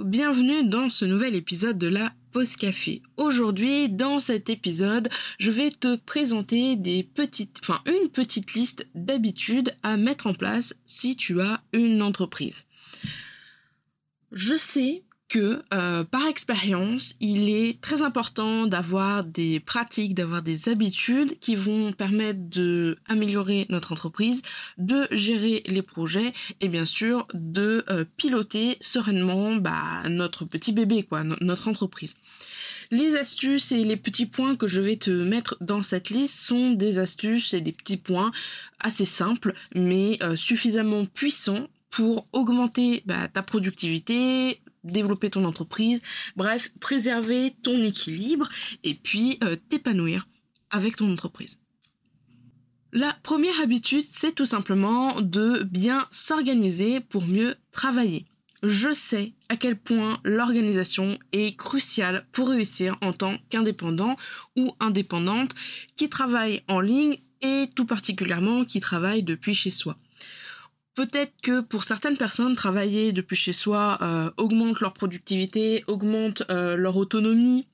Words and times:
Bienvenue 0.00 0.64
dans 0.64 0.90
ce 0.90 1.06
nouvel 1.06 1.34
épisode 1.34 1.78
de 1.78 1.86
la 1.86 2.12
Pause 2.32 2.56
Café. 2.56 3.00
Aujourd'hui, 3.16 3.88
dans 3.88 4.20
cet 4.20 4.50
épisode, 4.50 5.08
je 5.38 5.50
vais 5.50 5.70
te 5.70 5.96
présenter 5.96 6.76
des 6.76 7.02
petites, 7.02 7.58
enfin 7.62 7.80
une 7.86 8.10
petite 8.10 8.52
liste 8.52 8.86
d'habitudes 8.94 9.74
à 9.82 9.96
mettre 9.96 10.26
en 10.26 10.34
place 10.34 10.74
si 10.84 11.16
tu 11.16 11.40
as 11.40 11.62
une 11.72 12.02
entreprise. 12.02 12.66
Je 14.30 14.56
sais 14.58 15.04
que 15.32 15.62
euh, 15.72 16.04
par 16.04 16.26
expérience, 16.26 17.14
il 17.18 17.48
est 17.48 17.80
très 17.80 18.02
important 18.02 18.66
d'avoir 18.66 19.24
des 19.24 19.60
pratiques, 19.60 20.14
d'avoir 20.14 20.42
des 20.42 20.68
habitudes 20.68 21.38
qui 21.40 21.56
vont 21.56 21.92
permettre 21.92 22.50
de 22.50 22.98
améliorer 23.08 23.64
notre 23.70 23.92
entreprise, 23.92 24.42
de 24.76 25.06
gérer 25.10 25.62
les 25.64 25.80
projets 25.80 26.34
et 26.60 26.68
bien 26.68 26.84
sûr 26.84 27.26
de 27.32 27.82
euh, 27.88 28.04
piloter 28.18 28.76
sereinement 28.82 29.56
bah, 29.56 30.02
notre 30.06 30.44
petit 30.44 30.72
bébé, 30.72 31.02
quoi, 31.02 31.22
notre 31.24 31.68
entreprise. 31.68 32.14
Les 32.90 33.16
astuces 33.16 33.72
et 33.72 33.84
les 33.84 33.96
petits 33.96 34.26
points 34.26 34.54
que 34.54 34.66
je 34.66 34.82
vais 34.82 34.96
te 34.96 35.10
mettre 35.10 35.56
dans 35.62 35.80
cette 35.80 36.10
liste 36.10 36.40
sont 36.40 36.72
des 36.72 36.98
astuces 36.98 37.54
et 37.54 37.62
des 37.62 37.72
petits 37.72 37.96
points 37.96 38.32
assez 38.80 39.06
simples 39.06 39.54
mais 39.74 40.18
euh, 40.22 40.36
suffisamment 40.36 41.06
puissants 41.06 41.68
pour 41.88 42.26
augmenter 42.32 43.02
bah, 43.06 43.28
ta 43.28 43.42
productivité, 43.42 44.60
développer 44.84 45.30
ton 45.30 45.44
entreprise, 45.44 46.02
bref, 46.36 46.70
préserver 46.80 47.54
ton 47.62 47.82
équilibre 47.82 48.48
et 48.84 48.94
puis 48.94 49.38
euh, 49.42 49.56
t'épanouir 49.68 50.26
avec 50.70 50.96
ton 50.96 51.12
entreprise. 51.12 51.58
La 52.92 53.16
première 53.22 53.58
habitude, 53.60 54.04
c'est 54.06 54.34
tout 54.34 54.44
simplement 54.44 55.20
de 55.20 55.62
bien 55.62 56.06
s'organiser 56.10 57.00
pour 57.00 57.26
mieux 57.26 57.56
travailler. 57.70 58.26
Je 58.62 58.92
sais 58.92 59.32
à 59.48 59.56
quel 59.56 59.76
point 59.76 60.20
l'organisation 60.24 61.18
est 61.32 61.56
cruciale 61.56 62.26
pour 62.32 62.48
réussir 62.48 62.96
en 63.00 63.12
tant 63.12 63.38
qu'indépendant 63.50 64.16
ou 64.56 64.72
indépendante 64.78 65.52
qui 65.96 66.08
travaille 66.08 66.62
en 66.68 66.80
ligne 66.80 67.16
et 67.40 67.68
tout 67.74 67.86
particulièrement 67.86 68.64
qui 68.64 68.78
travaille 68.78 69.22
depuis 69.22 69.54
chez 69.54 69.70
soi. 69.70 69.98
Peut-être 70.94 71.32
que 71.42 71.62
pour 71.62 71.84
certaines 71.84 72.18
personnes, 72.18 72.54
travailler 72.54 73.12
depuis 73.12 73.36
chez 73.36 73.54
soi 73.54 73.98
euh, 74.02 74.30
augmente 74.36 74.80
leur 74.80 74.92
productivité, 74.92 75.84
augmente 75.86 76.42
euh, 76.50 76.76
leur 76.76 76.96
autonomie, 76.96 77.66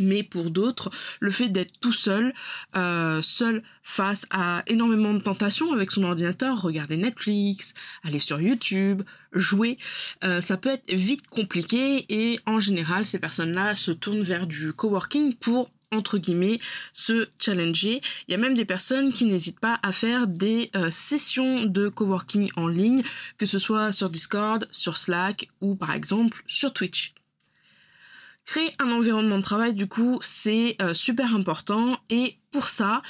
mais 0.00 0.24
pour 0.24 0.50
d'autres, 0.50 0.90
le 1.20 1.30
fait 1.30 1.50
d'être 1.50 1.78
tout 1.78 1.92
seul, 1.92 2.34
euh, 2.76 3.22
seul 3.22 3.62
face 3.84 4.26
à 4.30 4.62
énormément 4.66 5.14
de 5.14 5.20
tentations 5.20 5.72
avec 5.72 5.92
son 5.92 6.02
ordinateur, 6.02 6.60
regarder 6.60 6.96
Netflix, 6.96 7.74
aller 8.02 8.18
sur 8.18 8.40
YouTube, 8.40 9.02
jouer, 9.32 9.78
ça 10.22 10.56
peut 10.56 10.70
être 10.70 10.92
vite 10.92 11.26
compliqué 11.28 12.06
et 12.08 12.40
en 12.46 12.58
général, 12.58 13.04
ces 13.04 13.18
personnes-là 13.18 13.76
se 13.76 13.92
tournent 13.92 14.22
vers 14.22 14.46
du 14.46 14.72
coworking 14.72 15.34
pour 15.36 15.70
entre 15.92 16.18
guillemets, 16.18 16.58
se 16.92 17.28
challenger. 17.38 18.00
Il 18.26 18.32
y 18.32 18.34
a 18.34 18.38
même 18.38 18.54
des 18.54 18.64
personnes 18.64 19.12
qui 19.12 19.24
n'hésitent 19.24 19.60
pas 19.60 19.78
à 19.82 19.92
faire 19.92 20.26
des 20.26 20.70
euh, 20.74 20.90
sessions 20.90 21.64
de 21.64 21.88
coworking 21.88 22.50
en 22.56 22.66
ligne, 22.66 23.02
que 23.38 23.46
ce 23.46 23.58
soit 23.58 23.92
sur 23.92 24.10
Discord, 24.10 24.66
sur 24.72 24.96
Slack 24.96 25.48
ou 25.60 25.76
par 25.76 25.92
exemple 25.94 26.42
sur 26.46 26.72
Twitch. 26.72 27.14
Créer 28.44 28.72
un 28.80 28.90
environnement 28.90 29.38
de 29.38 29.42
travail, 29.42 29.72
du 29.72 29.86
coup, 29.86 30.18
c'est 30.20 30.76
euh, 30.82 30.94
super 30.94 31.34
important 31.34 31.96
et 32.10 32.38
pour 32.50 32.68
ça, 32.68 33.00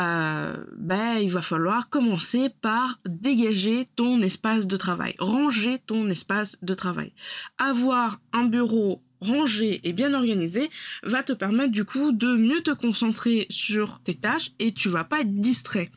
euh, 0.00 0.56
ben, 0.76 1.16
il 1.16 1.30
va 1.30 1.40
falloir 1.40 1.88
commencer 1.88 2.50
par 2.60 3.00
dégager 3.06 3.88
ton 3.96 4.20
espace 4.20 4.66
de 4.66 4.76
travail, 4.76 5.14
ranger 5.18 5.78
ton 5.86 6.10
espace 6.10 6.58
de 6.62 6.74
travail. 6.74 7.12
Avoir 7.58 8.20
un 8.32 8.44
bureau 8.44 9.02
rangé 9.22 9.80
et 9.84 9.92
bien 9.92 10.14
organisé 10.14 10.70
va 11.02 11.22
te 11.22 11.32
permettre 11.32 11.72
du 11.72 11.84
coup 11.84 12.12
de 12.12 12.36
mieux 12.36 12.60
te 12.60 12.70
concentrer 12.70 13.46
sur 13.50 14.00
tes 14.00 14.14
tâches 14.14 14.50
et 14.58 14.72
tu 14.72 14.88
vas 14.88 15.04
pas 15.04 15.20
être 15.20 15.40
distrait. 15.40 15.90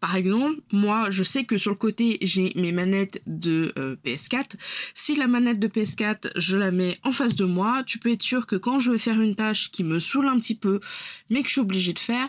Par 0.00 0.16
exemple, 0.16 0.60
moi 0.72 1.10
je 1.10 1.22
sais 1.22 1.44
que 1.44 1.58
sur 1.58 1.70
le 1.70 1.76
côté 1.76 2.18
j'ai 2.22 2.52
mes 2.56 2.72
manettes 2.72 3.22
de 3.26 3.72
euh, 3.78 3.96
PS4. 4.04 4.54
Si 4.94 5.16
la 5.16 5.26
manette 5.26 5.58
de 5.58 5.68
PS4 5.68 6.30
je 6.36 6.56
la 6.56 6.70
mets 6.70 6.98
en 7.04 7.12
face 7.12 7.34
de 7.34 7.44
moi, 7.44 7.82
tu 7.86 7.98
peux 7.98 8.12
être 8.12 8.22
sûr 8.22 8.46
que 8.46 8.56
quand 8.56 8.80
je 8.80 8.92
vais 8.92 8.98
faire 8.98 9.20
une 9.20 9.34
tâche 9.34 9.70
qui 9.70 9.84
me 9.84 9.98
saoule 9.98 10.26
un 10.26 10.38
petit 10.38 10.54
peu 10.54 10.80
mais 11.30 11.42
que 11.42 11.48
je 11.48 11.52
suis 11.52 11.60
obligée 11.60 11.92
de 11.92 11.98
faire, 11.98 12.28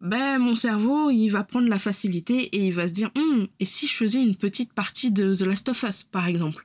ben 0.00 0.38
mon 0.38 0.56
cerveau 0.56 1.10
il 1.10 1.28
va 1.28 1.44
prendre 1.44 1.68
la 1.68 1.78
facilité 1.78 2.34
et 2.56 2.66
il 2.66 2.72
va 2.72 2.88
se 2.88 2.92
dire 2.92 3.10
hum, 3.16 3.48
et 3.60 3.66
si 3.66 3.86
je 3.86 3.94
faisais 3.94 4.22
une 4.22 4.36
petite 4.36 4.72
partie 4.72 5.10
de 5.10 5.34
The 5.34 5.42
Last 5.42 5.68
of 5.68 5.82
Us 5.82 6.02
par 6.04 6.26
exemple? 6.26 6.64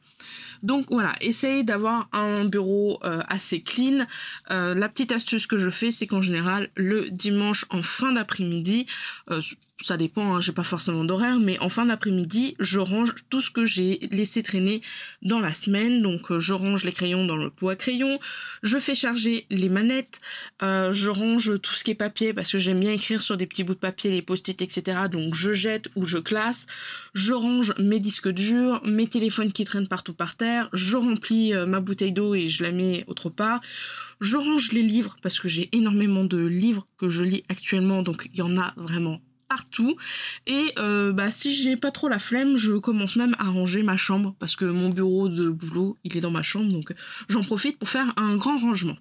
Donc 0.64 0.88
voilà, 0.90 1.14
essayez 1.22 1.64
d'avoir 1.64 2.08
un 2.14 2.46
bureau 2.46 3.00
euh, 3.04 3.22
assez 3.28 3.62
clean. 3.62 4.06
Euh, 4.50 4.74
la 4.74 4.90
petite 4.90 5.12
astuce 5.12 5.46
que 5.46 5.58
je 5.58 5.70
fais, 5.70 5.92
c'est 5.92 6.08
qu'en 6.08 6.22
général, 6.22 6.70
le 6.76 7.10
dimanche 7.10 7.66
en 7.70 7.82
fin 7.82 8.14
d'après-midi, 8.14 8.88
euh, 9.30 9.42
ça 9.84 9.98
dépend, 9.98 10.36
hein, 10.36 10.42
j'ai 10.42 10.52
pas 10.52 10.64
forcément 10.64 11.04
d'horaire, 11.04 11.40
mais 11.40 11.60
en 11.60 11.70
fin 11.70 11.86
d'après-midi, 11.86 12.56
je 12.60 12.80
range 12.80 13.16
tout 13.30 13.42
ce 13.42 13.52
que 13.52 13.66
j'ai 13.66 14.00
laissé 14.12 14.44
traîner 14.44 14.82
dans 15.22 15.40
la 15.40 15.54
semaine. 15.54 16.02
Donc 16.02 16.38
je 16.38 16.54
range 16.54 16.84
les 16.84 16.92
crayons 16.92 17.26
dans 17.26 17.36
le 17.36 17.50
pot 17.50 17.70
à 17.70 17.76
crayon, 17.76 18.18
je 18.62 18.78
fais 18.78 18.96
charger 18.96 19.46
les 19.50 19.70
manettes, 19.70 20.22
je 20.62 21.10
range 21.10 21.60
tout 21.62 21.74
ce 21.74 21.84
qui 21.84 21.92
est 21.92 21.96
papier 21.96 22.34
parce 22.34 22.52
que 22.52 22.60
j'aime 22.60 22.80
bien 22.80 22.92
écrire 22.92 23.22
sur 23.22 23.38
des 23.38 23.46
petits 23.46 23.64
bouts 23.64 23.74
de 23.74 23.80
papier, 23.80 24.12
les 24.12 24.22
post-it, 24.22 24.62
etc. 24.62 25.02
Donc 25.12 25.36
je 25.36 25.54
jette 25.54 25.90
ou 25.96 26.06
je 26.06 26.18
classe, 26.18 26.68
je 27.14 27.34
range 27.34 27.74
mes 27.80 28.00
disques 28.00 28.30
durs, 28.30 28.82
mes 28.86 29.08
téléphones 29.08 29.52
qui 29.52 29.66
traînent 29.66 29.88
partout 29.88 30.14
par 30.14 30.36
terre 30.36 30.70
je 30.74 30.98
remplis 30.98 31.54
euh, 31.54 31.66
ma 31.66 31.80
bouteille 31.80 32.12
d'eau 32.12 32.36
et 32.36 32.48
je 32.48 32.64
la 32.64 32.72
mets 32.72 33.04
autre 33.08 33.30
part. 33.30 33.62
Je 34.22 34.38
range 34.38 34.72
les 34.72 34.82
livres 34.82 35.16
parce 35.22 35.40
que 35.40 35.48
j'ai 35.48 35.70
énormément 35.76 36.24
de 36.24 36.38
livres 36.38 36.88
que 36.98 37.10
je 37.10 37.24
lis 37.24 37.44
actuellement, 37.50 38.04
donc 38.04 38.30
il 38.34 38.40
y 38.40 38.42
en 38.42 38.58
a 38.58 38.74
vraiment 38.78 39.22
Et 40.48 40.74
euh, 40.80 41.12
bah, 41.12 41.32
si 41.32 41.54
j'ai 41.54 41.78
pas 41.78 41.92
trop 41.92 42.08
la 42.08 42.20
flemme, 42.20 42.58
je 42.58 42.74
commence 42.74 43.16
même 43.16 43.36
à 43.40 43.46
ranger 43.46 43.84
ma 43.84 43.98
chambre 43.98 44.36
parce 44.40 44.56
que 44.56 44.66
mon 44.66 44.90
bureau 44.90 45.30
de 45.30 45.50
boulot 45.50 45.98
il 46.04 46.18
est 46.18 46.22
dans 46.22 46.32
ma 46.32 46.44
chambre, 46.44 46.72
donc 46.72 46.94
j'en 47.30 47.44
profite 47.44 47.78
pour 47.78 47.90
faire 47.90 48.14
un 48.18 48.36
grand 48.36 48.58
rangement. 48.58 48.98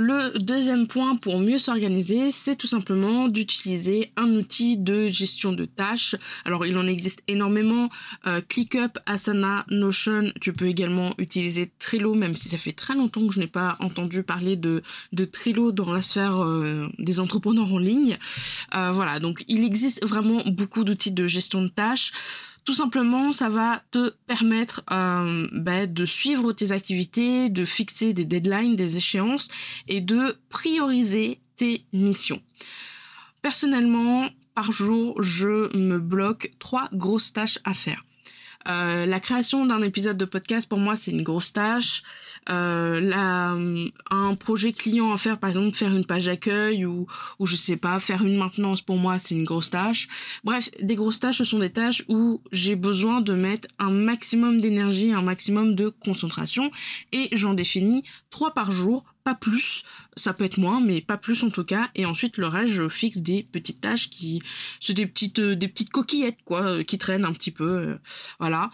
Le 0.00 0.38
deuxième 0.38 0.86
point 0.86 1.16
pour 1.16 1.40
mieux 1.40 1.58
s'organiser, 1.58 2.30
c'est 2.30 2.54
tout 2.54 2.68
simplement 2.68 3.26
d'utiliser 3.26 4.12
un 4.16 4.30
outil 4.36 4.76
de 4.76 5.08
gestion 5.08 5.52
de 5.52 5.64
tâches. 5.64 6.14
Alors 6.44 6.64
il 6.64 6.78
en 6.78 6.86
existe 6.86 7.20
énormément, 7.26 7.88
euh, 8.28 8.40
ClickUp, 8.40 8.96
Asana, 9.06 9.66
Notion, 9.70 10.30
tu 10.40 10.52
peux 10.52 10.66
également 10.66 11.14
utiliser 11.18 11.72
Trello, 11.80 12.14
même 12.14 12.36
si 12.36 12.48
ça 12.48 12.58
fait 12.58 12.70
très 12.70 12.94
longtemps 12.94 13.26
que 13.26 13.34
je 13.34 13.40
n'ai 13.40 13.48
pas 13.48 13.76
entendu 13.80 14.22
parler 14.22 14.54
de, 14.54 14.84
de 15.12 15.24
Trello 15.24 15.72
dans 15.72 15.92
la 15.92 16.00
sphère 16.00 16.44
euh, 16.44 16.86
des 17.00 17.18
entrepreneurs 17.18 17.72
en 17.72 17.78
ligne. 17.78 18.18
Euh, 18.76 18.92
voilà, 18.92 19.18
donc 19.18 19.44
il 19.48 19.64
existe 19.64 20.06
vraiment 20.06 20.40
beaucoup 20.46 20.84
d'outils 20.84 21.10
de 21.10 21.26
gestion 21.26 21.60
de 21.60 21.68
tâches. 21.68 22.12
Tout 22.68 22.74
simplement, 22.74 23.32
ça 23.32 23.48
va 23.48 23.82
te 23.92 24.10
permettre 24.26 24.82
euh, 24.90 25.48
bah, 25.52 25.86
de 25.86 26.04
suivre 26.04 26.52
tes 26.52 26.70
activités, 26.72 27.48
de 27.48 27.64
fixer 27.64 28.12
des 28.12 28.26
deadlines, 28.26 28.76
des 28.76 28.98
échéances 28.98 29.48
et 29.86 30.02
de 30.02 30.36
prioriser 30.50 31.40
tes 31.56 31.86
missions. 31.94 32.42
Personnellement, 33.40 34.28
par 34.54 34.70
jour, 34.70 35.22
je 35.22 35.74
me 35.78 35.98
bloque 35.98 36.50
trois 36.58 36.90
grosses 36.92 37.32
tâches 37.32 37.58
à 37.64 37.72
faire. 37.72 38.04
Euh, 38.68 39.06
la 39.06 39.20
création 39.20 39.64
d'un 39.64 39.82
épisode 39.82 40.16
de 40.16 40.24
podcast 40.24 40.68
pour 40.68 40.78
moi 40.78 40.94
c'est 40.94 41.10
une 41.10 41.22
grosse 41.22 41.52
tâche. 41.52 42.02
Euh, 42.50 43.00
la, 43.00 43.56
un 44.10 44.34
projet 44.34 44.72
client 44.72 45.12
à 45.12 45.16
faire 45.16 45.38
par 45.38 45.50
exemple 45.50 45.76
faire 45.76 45.94
une 45.94 46.04
page 46.04 46.26
d'accueil 46.26 46.84
ou 46.84 47.06
ou 47.38 47.46
je 47.46 47.56
sais 47.56 47.76
pas 47.76 47.98
faire 48.00 48.24
une 48.24 48.36
maintenance 48.36 48.82
pour 48.82 48.96
moi 48.96 49.18
c'est 49.18 49.34
une 49.34 49.44
grosse 49.44 49.70
tâche. 49.70 50.08
Bref 50.44 50.70
des 50.82 50.96
grosses 50.96 51.20
tâches 51.20 51.38
ce 51.38 51.44
sont 51.44 51.58
des 51.58 51.70
tâches 51.70 52.02
où 52.08 52.42
j'ai 52.52 52.76
besoin 52.76 53.20
de 53.20 53.32
mettre 53.32 53.68
un 53.78 53.90
maximum 53.90 54.60
d'énergie, 54.60 55.12
un 55.12 55.22
maximum 55.22 55.74
de 55.74 55.88
concentration 55.88 56.70
et 57.12 57.28
j'en 57.32 57.54
définis 57.54 58.04
trois 58.30 58.52
par 58.52 58.72
jour 58.72 59.04
plus, 59.34 59.84
ça 60.16 60.32
peut 60.32 60.44
être 60.44 60.58
moins, 60.58 60.80
mais 60.80 61.00
pas 61.00 61.16
plus 61.16 61.42
en 61.44 61.50
tout 61.50 61.64
cas. 61.64 61.90
Et 61.94 62.06
ensuite 62.06 62.36
le 62.36 62.46
reste, 62.46 62.72
je 62.72 62.88
fixe 62.88 63.18
des 63.18 63.42
petites 63.42 63.80
tâches 63.80 64.10
qui, 64.10 64.42
c'est 64.80 64.94
des 64.94 65.06
petites, 65.06 65.38
euh, 65.38 65.56
des 65.56 65.68
petites 65.68 65.90
coquillettes 65.90 66.38
quoi, 66.44 66.62
euh, 66.62 66.82
qui 66.84 66.98
traînent 66.98 67.24
un 67.24 67.32
petit 67.32 67.50
peu, 67.50 67.70
euh, 67.70 67.98
voilà. 68.38 68.70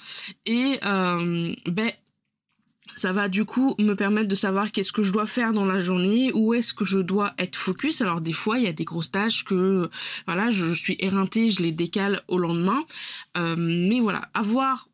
Et 0.46 0.78
ben 0.82 1.90
ça 2.96 3.12
va 3.12 3.28
du 3.28 3.44
coup 3.44 3.74
me 3.80 3.94
permettre 3.94 4.28
de 4.28 4.36
savoir 4.36 4.70
qu'est-ce 4.70 4.92
que 4.92 5.02
je 5.02 5.10
dois 5.10 5.26
faire 5.26 5.52
dans 5.52 5.64
la 5.64 5.80
journée, 5.80 6.30
où 6.32 6.54
est-ce 6.54 6.72
que 6.72 6.84
je 6.84 6.98
dois 6.98 7.34
être 7.38 7.56
focus. 7.56 8.00
Alors 8.00 8.20
des 8.20 8.32
fois, 8.32 8.58
il 8.58 8.64
y 8.64 8.68
a 8.68 8.72
des 8.72 8.84
grosses 8.84 9.10
tâches 9.10 9.42
que 9.42 9.90
voilà, 10.26 10.50
je, 10.50 10.72
suis 10.72 10.96
éreintée, 11.00 11.50
je 11.50 11.62
les 11.62 11.72
décale 11.72 12.22
au 12.28 12.38
lendemain. 12.38 12.84
mais 13.36 13.98
voilà, 13.98 14.28
avoir 14.32 14.86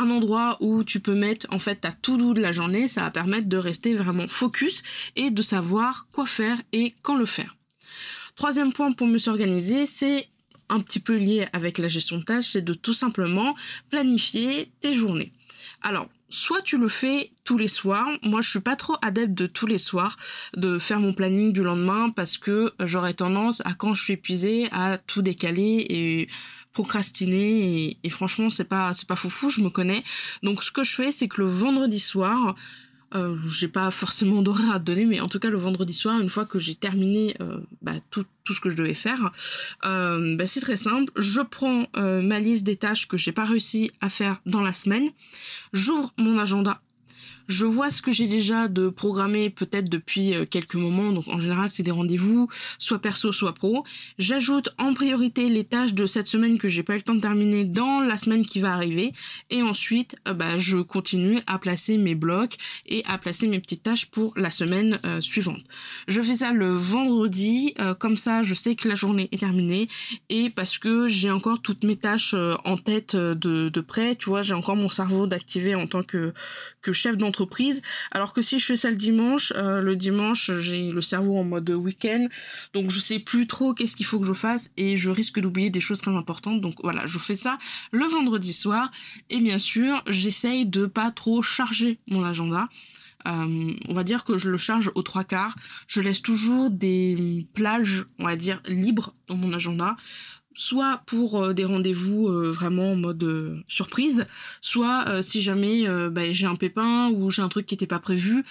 un 0.00 0.10
endroit 0.10 0.56
où 0.60 0.84
tu 0.84 1.00
peux 1.00 1.14
mettre 1.14 1.46
en 1.50 1.58
fait 1.58 1.76
ta 1.76 1.92
tout 1.92 2.16
doux 2.16 2.34
de 2.34 2.40
la 2.40 2.52
journée, 2.52 2.88
ça 2.88 3.02
va 3.02 3.10
permettre 3.10 3.48
de 3.48 3.56
rester 3.56 3.94
vraiment 3.94 4.28
focus 4.28 4.82
et 5.16 5.30
de 5.30 5.42
savoir 5.42 6.06
quoi 6.12 6.26
faire 6.26 6.58
et 6.72 6.94
quand 7.02 7.16
le 7.16 7.26
faire. 7.26 7.56
Troisième 8.36 8.72
point 8.72 8.92
pour 8.92 9.06
mieux 9.06 9.18
s'organiser, 9.18 9.86
c'est 9.86 10.28
un 10.68 10.80
petit 10.80 11.00
peu 11.00 11.16
lié 11.16 11.48
avec 11.52 11.78
la 11.78 11.88
gestion 11.88 12.18
de 12.18 12.24
tâches, 12.24 12.50
c'est 12.50 12.64
de 12.64 12.74
tout 12.74 12.94
simplement 12.94 13.54
planifier 13.90 14.70
tes 14.80 14.94
journées. 14.94 15.32
Alors, 15.82 16.08
soit 16.30 16.62
tu 16.62 16.78
le 16.78 16.88
fais 16.88 17.32
tous 17.44 17.58
les 17.58 17.68
soirs. 17.68 18.08
Moi, 18.22 18.40
je 18.40 18.48
suis 18.48 18.60
pas 18.60 18.76
trop 18.76 18.96
adepte 19.02 19.34
de 19.34 19.46
tous 19.46 19.66
les 19.66 19.78
soirs 19.78 20.16
de 20.56 20.78
faire 20.78 21.00
mon 21.00 21.12
planning 21.12 21.52
du 21.52 21.62
lendemain 21.62 22.10
parce 22.10 22.38
que 22.38 22.72
j'aurais 22.84 23.14
tendance 23.14 23.60
à 23.64 23.74
quand 23.74 23.94
je 23.94 24.02
suis 24.02 24.12
épuisée 24.14 24.68
à 24.72 24.98
tout 24.98 25.22
décaler 25.22 25.86
et 25.88 26.28
procrastiner 26.72 27.96
et, 28.02 28.10
franchement 28.10 28.50
c'est 28.50 28.64
pas 28.64 28.94
c'est 28.94 29.08
pas 29.08 29.16
foufou 29.16 29.50
je 29.50 29.60
me 29.60 29.70
connais 29.70 30.02
donc 30.42 30.62
ce 30.62 30.70
que 30.70 30.84
je 30.84 30.94
fais 30.94 31.12
c'est 31.12 31.28
que 31.28 31.40
le 31.40 31.46
vendredi 31.46 32.00
soir 32.00 32.54
euh, 33.14 33.36
j'ai 33.50 33.66
pas 33.66 33.90
forcément 33.90 34.40
d'horaire 34.40 34.70
à 34.70 34.78
te 34.78 34.84
donner, 34.84 35.04
mais 35.04 35.20
en 35.20 35.26
tout 35.26 35.40
cas 35.40 35.50
le 35.50 35.58
vendredi 35.58 35.92
soir, 35.92 36.20
une 36.20 36.28
fois 36.28 36.44
que 36.44 36.60
j'ai 36.60 36.76
terminé 36.76 37.34
euh, 37.40 37.58
bah, 37.82 37.94
tout, 38.10 38.24
ce 38.48 38.60
que 38.60 38.70
je 38.70 38.76
devais 38.76 38.94
faire, 38.94 39.32
euh, 39.84 40.36
bah, 40.36 40.46
c'est 40.46 40.60
très 40.60 40.76
simple. 40.76 41.12
Je 41.16 41.40
prends 41.40 41.86
ma 41.94 42.38
liste 42.38 42.64
des 42.64 42.76
tâches 42.76 43.08
que 43.08 43.16
j'ai 43.16 43.32
pas 43.32 43.44
réussi 43.44 43.90
à 44.00 44.08
faire 44.08 44.40
dans 44.46 44.62
la 44.62 44.72
semaine, 44.72 45.10
j'ouvre 45.72 46.12
mon 46.18 46.38
agenda 46.38 46.80
je 47.50 47.66
vois 47.66 47.90
ce 47.90 48.00
que 48.00 48.12
j'ai 48.12 48.28
déjà 48.28 48.68
de 48.68 48.88
programmé 48.88 49.50
peut-être 49.50 49.88
depuis 49.88 50.34
euh, 50.34 50.44
quelques 50.48 50.76
moments, 50.76 51.10
donc 51.10 51.26
en 51.26 51.38
général 51.38 51.68
c'est 51.68 51.82
des 51.82 51.90
rendez-vous, 51.90 52.48
soit 52.78 53.00
perso, 53.00 53.32
soit 53.32 53.54
pro. 53.54 53.84
J'ajoute 54.18 54.70
en 54.78 54.94
priorité 54.94 55.48
les 55.48 55.64
tâches 55.64 55.92
de 55.92 56.06
cette 56.06 56.28
semaine 56.28 56.58
que 56.58 56.68
j'ai 56.68 56.84
pas 56.84 56.94
eu 56.94 56.98
le 56.98 57.02
temps 57.02 57.16
de 57.16 57.20
terminer 57.20 57.64
dans 57.64 58.00
la 58.00 58.18
semaine 58.18 58.46
qui 58.46 58.60
va 58.60 58.72
arriver, 58.72 59.12
et 59.50 59.62
ensuite 59.62 60.16
euh, 60.28 60.32
bah, 60.32 60.58
je 60.58 60.78
continue 60.78 61.40
à 61.48 61.58
placer 61.58 61.98
mes 61.98 62.14
blocs 62.14 62.56
et 62.86 63.02
à 63.06 63.18
placer 63.18 63.48
mes 63.48 63.58
petites 63.58 63.82
tâches 63.82 64.06
pour 64.06 64.32
la 64.36 64.52
semaine 64.52 65.00
euh, 65.04 65.20
suivante. 65.20 65.62
Je 66.06 66.22
fais 66.22 66.36
ça 66.36 66.52
le 66.52 66.76
vendredi, 66.76 67.74
comme 67.98 68.16
ça 68.16 68.44
je 68.44 68.54
sais 68.54 68.76
que 68.76 68.88
la 68.88 68.94
journée 68.94 69.28
est 69.32 69.38
terminée, 69.38 69.88
et 70.28 70.50
parce 70.50 70.78
que 70.78 71.08
j'ai 71.08 71.30
encore 71.30 71.60
toutes 71.60 71.82
mes 71.82 71.96
tâches 71.96 72.34
en 72.64 72.76
tête 72.76 73.16
de, 73.16 73.68
de 73.68 73.80
près, 73.80 74.14
tu 74.14 74.28
vois, 74.28 74.42
j'ai 74.42 74.54
encore 74.54 74.76
mon 74.76 74.88
cerveau 74.88 75.26
d'activer 75.26 75.74
en 75.74 75.88
tant 75.88 76.04
que, 76.04 76.32
que 76.80 76.92
chef 76.92 77.16
d'entreprise 77.16 77.39
alors 78.10 78.32
que 78.32 78.42
si 78.42 78.58
je 78.58 78.66
fais 78.66 78.76
ça 78.76 78.90
le 78.90 78.96
dimanche, 78.96 79.52
euh, 79.56 79.80
le 79.80 79.96
dimanche, 79.96 80.50
j'ai 80.58 80.90
le 80.90 81.00
cerveau 81.00 81.38
en 81.38 81.44
mode 81.44 81.70
week-end. 81.70 82.26
Donc 82.74 82.90
je 82.90 83.00
sais 83.00 83.18
plus 83.18 83.46
trop 83.46 83.74
qu'est-ce 83.74 83.96
qu'il 83.96 84.06
faut 84.06 84.20
que 84.20 84.26
je 84.26 84.32
fasse 84.32 84.70
et 84.76 84.96
je 84.96 85.10
risque 85.10 85.40
d'oublier 85.40 85.70
des 85.70 85.80
choses 85.80 86.00
très 86.00 86.10
importantes. 86.10 86.60
Donc 86.60 86.74
voilà, 86.82 87.06
je 87.06 87.18
fais 87.18 87.36
ça 87.36 87.58
le 87.92 88.04
vendredi 88.06 88.52
soir. 88.52 88.90
Et 89.28 89.40
bien 89.40 89.58
sûr, 89.58 90.02
j'essaye 90.08 90.66
de 90.66 90.86
pas 90.86 91.10
trop 91.10 91.42
charger 91.42 91.98
mon 92.08 92.24
agenda. 92.24 92.68
Euh, 93.26 93.74
on 93.88 93.94
va 93.94 94.04
dire 94.04 94.24
que 94.24 94.38
je 94.38 94.48
le 94.48 94.56
charge 94.56 94.90
aux 94.94 95.02
trois 95.02 95.24
quarts. 95.24 95.54
Je 95.86 96.00
laisse 96.00 96.22
toujours 96.22 96.70
des 96.70 97.46
plages, 97.54 98.06
on 98.18 98.24
va 98.24 98.36
dire, 98.36 98.62
libres 98.66 99.14
dans 99.28 99.36
mon 99.36 99.52
agenda 99.52 99.96
soit 100.54 101.02
pour 101.06 101.42
euh, 101.42 101.52
des 101.52 101.64
rendez-vous 101.64 102.28
euh, 102.28 102.50
vraiment 102.50 102.92
en 102.92 102.96
mode 102.96 103.22
euh, 103.24 103.62
surprise, 103.68 104.26
soit 104.60 105.22
si 105.22 105.40
jamais 105.40 105.86
bah, 106.10 106.32
j'ai 106.32 106.46
un 106.46 106.56
pépin 106.56 107.10
ou 107.10 107.30
j'ai 107.30 107.42
un 107.42 107.48
truc 107.48 107.66
qui 107.66 107.74
n'était 107.74 107.86
pas 107.86 107.98
prévu. 107.98 108.44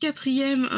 Quatrième, 0.00 0.68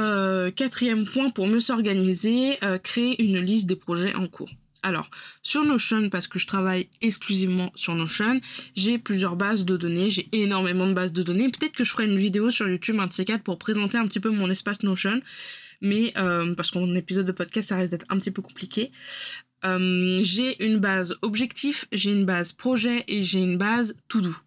quatrième 0.55 1.05
point 1.05 1.31
pour 1.31 1.47
mieux 1.47 1.61
s'organiser, 1.61 2.59
créer 2.83 3.23
une 3.23 3.39
liste 3.39 3.67
des 3.67 3.77
projets 3.77 4.15
en 4.15 4.27
cours. 4.29 4.51
Alors, 4.83 5.11
sur 5.43 5.65
Notion, 5.65 6.11
parce 6.11 6.29
que 6.29 6.39
je 6.39 6.47
travaille 6.47 6.89
exclusivement 7.01 7.73
sur 7.75 7.95
Notion, 7.95 8.41
j'ai 8.77 8.99
plusieurs 8.99 9.37
bases 9.37 9.65
de 9.65 9.77
données, 9.77 10.11
j'ai 10.11 10.29
énormément 10.33 10.87
de 10.87 10.95
bases 10.95 11.13
de 11.13 11.23
données. 11.23 11.49
Peut-être 11.51 11.73
que 11.73 11.85
je 11.85 11.91
ferai 11.91 12.05
une 12.05 12.19
vidéo 12.19 12.51
sur 12.51 12.69
YouTube, 12.69 12.99
un 13.01 13.07
de 13.07 13.13
ces 13.13 13.25
quatre, 13.25 13.43
pour 13.43 13.59
présenter 13.59 13.99
un 13.99 14.07
petit 14.07 14.21
peu 14.21 14.31
mon 14.31 14.51
espace 14.51 14.83
Notion 14.83 15.21
mais 15.83 16.13
parce 16.57 16.71
qu'en 16.71 16.95
épisode 16.95 17.27
de 17.27 17.33
podcast 17.33 17.69
ça 17.69 17.77
risque 17.77 17.93
d'être 17.93 18.07
un 18.09 18.19
petit 18.19 18.31
peu 18.31 18.43
compliqué. 18.43 18.91
Euh, 19.67 20.21
j'ai 20.23 20.65
une 20.65 20.79
base 20.79 21.17
objectif, 21.23 21.87
j'ai 21.93 22.13
une 22.13 22.25
base 22.25 22.53
projet 22.53 23.05
et 23.09 23.23
j'ai 23.23 23.41
une 23.41 23.59
base 23.59 23.97
tout 24.09 24.21
doux. 24.21 24.39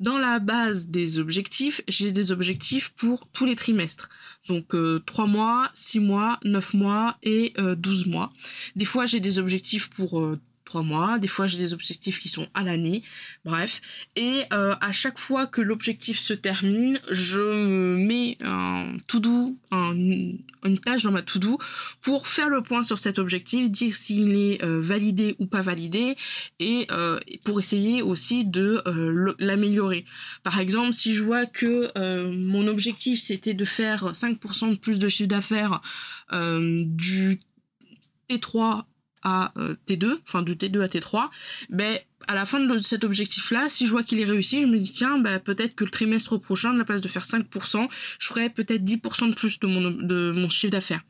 Dans 0.00 0.18
la 0.18 0.38
base 0.38 0.88
des 0.88 1.18
objectifs, 1.18 1.80
j'ai 1.88 2.12
des 2.12 2.30
objectifs 2.30 2.90
pour 2.90 3.26
tous 3.32 3.44
les 3.44 3.56
trimestres. 3.56 4.08
Donc 4.46 4.74
euh, 4.74 5.02
3 5.06 5.26
mois, 5.26 5.70
6 5.74 6.00
mois, 6.00 6.38
9 6.44 6.74
mois 6.74 7.16
et 7.22 7.52
euh, 7.58 7.74
12 7.74 8.06
mois. 8.06 8.32
Des 8.76 8.84
fois 8.84 9.06
j'ai 9.06 9.20
des 9.20 9.38
objectifs 9.38 9.90
pour 9.90 10.20
euh, 10.20 10.38
trois 10.68 10.82
mois, 10.82 11.18
des 11.18 11.28
fois 11.28 11.46
j'ai 11.46 11.56
des 11.56 11.72
objectifs 11.72 12.20
qui 12.20 12.28
sont 12.28 12.46
à 12.52 12.62
l'année, 12.62 13.02
bref. 13.46 13.80
Et 14.16 14.42
euh, 14.52 14.74
à 14.82 14.92
chaque 14.92 15.18
fois 15.18 15.46
que 15.46 15.62
l'objectif 15.62 16.18
se 16.18 16.34
termine, 16.34 17.00
je 17.10 17.40
me 17.40 17.96
mets 17.96 18.36
un 18.44 18.92
tout 19.06 19.18
doux, 19.18 19.58
une 19.72 20.78
tâche 20.84 21.04
dans 21.04 21.10
ma 21.10 21.22
to 21.22 21.38
do 21.38 21.58
pour 22.02 22.26
faire 22.26 22.50
le 22.50 22.60
point 22.60 22.82
sur 22.82 22.98
cet 22.98 23.18
objectif, 23.18 23.70
dire 23.70 23.94
s'il 23.94 24.36
est 24.36 24.62
euh, 24.62 24.78
validé 24.78 25.36
ou 25.38 25.46
pas 25.46 25.62
validé, 25.62 26.16
et 26.58 26.86
euh, 26.90 27.18
pour 27.44 27.58
essayer 27.58 28.02
aussi 28.02 28.44
de 28.44 28.82
l'améliorer. 29.38 30.04
Par 30.42 30.60
exemple, 30.60 30.92
si 30.92 31.14
je 31.14 31.24
vois 31.24 31.46
que 31.46 31.90
mon 32.30 32.68
objectif 32.68 33.18
c'était 33.18 33.54
de 33.54 33.64
faire 33.64 34.12
5% 34.12 34.72
de 34.72 34.76
plus 34.76 34.98
de 34.98 35.08
chiffre 35.08 35.30
d'affaires 35.30 35.80
du 36.30 37.40
T3 38.28 38.84
à 39.22 39.52
euh, 39.56 39.74
T2, 39.86 40.18
enfin 40.26 40.42
du 40.42 40.54
T2 40.54 40.80
à 40.82 40.86
T3, 40.88 41.28
ben 41.70 41.98
à 42.26 42.34
la 42.34 42.44
fin 42.44 42.60
de 42.60 42.78
cet 42.80 43.04
objectif-là, 43.04 43.68
si 43.68 43.86
je 43.86 43.90
vois 43.90 44.02
qu'il 44.02 44.20
est 44.20 44.24
réussi, 44.24 44.62
je 44.62 44.66
me 44.66 44.78
dis 44.78 44.92
tiens, 44.92 45.18
bah, 45.18 45.38
peut-être 45.38 45.74
que 45.74 45.84
le 45.84 45.90
trimestre 45.90 46.38
prochain, 46.38 46.72
de 46.72 46.78
la 46.78 46.84
place 46.84 47.00
de 47.00 47.08
faire 47.08 47.24
5%, 47.24 47.88
je 48.18 48.26
ferai 48.26 48.50
peut-être 48.50 48.84
10% 48.84 49.30
de 49.30 49.34
plus 49.34 49.58
de 49.60 49.66
mon, 49.66 49.90
de 49.90 50.32
mon 50.32 50.48
chiffre 50.48 50.72
d'affaires. 50.72 51.02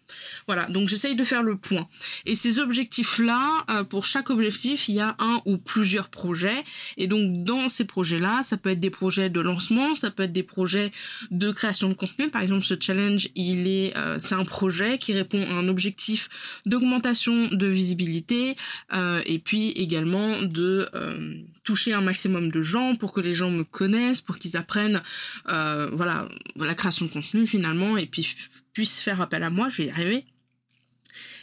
Voilà, 0.46 0.66
donc 0.66 0.88
j'essaye 0.88 1.14
de 1.16 1.24
faire 1.24 1.42
le 1.42 1.56
point. 1.56 1.86
Et 2.24 2.36
ces 2.36 2.58
objectifs-là, 2.58 3.64
euh, 3.70 3.84
pour 3.84 4.04
chaque 4.04 4.30
objectif, 4.30 4.88
il 4.88 4.96
y 4.96 5.00
a 5.00 5.16
un 5.18 5.40
ou 5.44 5.58
plusieurs 5.58 6.08
projets. 6.08 6.64
Et 6.96 7.06
donc 7.06 7.44
dans 7.44 7.68
ces 7.68 7.84
projets-là, 7.84 8.42
ça 8.42 8.56
peut 8.56 8.70
être 8.70 8.80
des 8.80 8.90
projets 8.90 9.30
de 9.30 9.40
lancement, 9.40 9.94
ça 9.94 10.10
peut 10.10 10.24
être 10.24 10.32
des 10.32 10.42
projets 10.42 10.90
de 11.30 11.50
création 11.50 11.88
de 11.88 11.94
contenu. 11.94 12.30
Par 12.30 12.42
exemple, 12.42 12.64
ce 12.64 12.74
challenge, 12.78 13.28
il 13.34 13.66
est, 13.66 13.96
euh, 13.96 14.16
c'est 14.18 14.34
un 14.34 14.44
projet 14.44 14.98
qui 14.98 15.12
répond 15.12 15.42
à 15.42 15.54
un 15.54 15.68
objectif 15.68 16.28
d'augmentation 16.66 17.48
de 17.48 17.66
visibilité 17.66 18.56
euh, 18.94 19.20
et 19.26 19.38
puis 19.38 19.70
également 19.72 20.42
de 20.42 20.88
euh, 20.98 21.34
toucher 21.64 21.92
un 21.92 22.00
maximum 22.00 22.50
de 22.50 22.62
gens 22.62 22.96
pour 22.96 23.12
que 23.12 23.20
les 23.20 23.34
gens 23.34 23.50
me 23.50 23.64
connaissent, 23.64 24.20
pour 24.20 24.38
qu'ils 24.38 24.56
apprennent 24.56 25.02
euh, 25.48 25.88
voilà 25.92 26.28
la 26.56 26.74
création 26.74 27.06
de 27.06 27.10
contenu 27.10 27.46
finalement 27.46 27.96
et 27.96 28.06
puis 28.06 28.36
puissent 28.72 29.00
faire 29.00 29.20
appel 29.20 29.42
à 29.42 29.50
moi, 29.50 29.68
je 29.68 29.82
vais 29.82 29.88
y 29.88 29.90
arriver. 29.90 30.24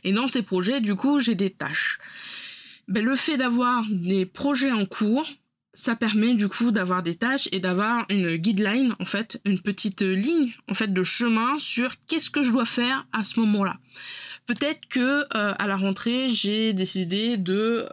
Et 0.04 0.12
dans 0.12 0.28
ces 0.28 0.42
projets, 0.42 0.82
du 0.82 0.96
coup, 0.96 1.20
j'ai 1.20 1.36
des 1.36 1.50
tâches. 1.50 2.00
Ben, 2.88 3.04
le 3.04 3.16
fait 3.16 3.38
d'avoir 3.38 3.84
des 3.90 4.26
projets 4.26 4.72
en 4.72 4.86
cours, 4.86 5.28
ça 5.74 5.96
permet 5.96 6.36
du 6.36 6.48
coup 6.48 6.72
d'avoir 6.72 7.04
des 7.04 7.16
tâches 7.16 7.50
et 7.52 7.60
d'avoir 7.60 8.06
une 8.10 8.36
guideline 8.36 8.96
en 9.00 9.06
fait, 9.06 9.42
une 9.46 9.60
petite 9.60 10.02
ligne 10.02 10.54
en 10.70 10.74
fait 10.74 10.94
de 10.94 11.04
chemin 11.04 11.60
sur 11.60 11.92
qu'est-ce 12.08 12.30
que 12.30 12.44
je 12.44 12.52
dois 12.52 12.66
faire 12.66 13.06
à 13.12 13.24
ce 13.24 13.40
moment-là. 13.42 13.78
Peut-être 14.46 14.88
que 14.88 15.00
euh, 15.00 15.26
à 15.32 15.68
la 15.68 15.76
rentrée, 15.76 16.30
j'ai 16.30 16.74
décidé 16.74 17.38
de 17.38 17.88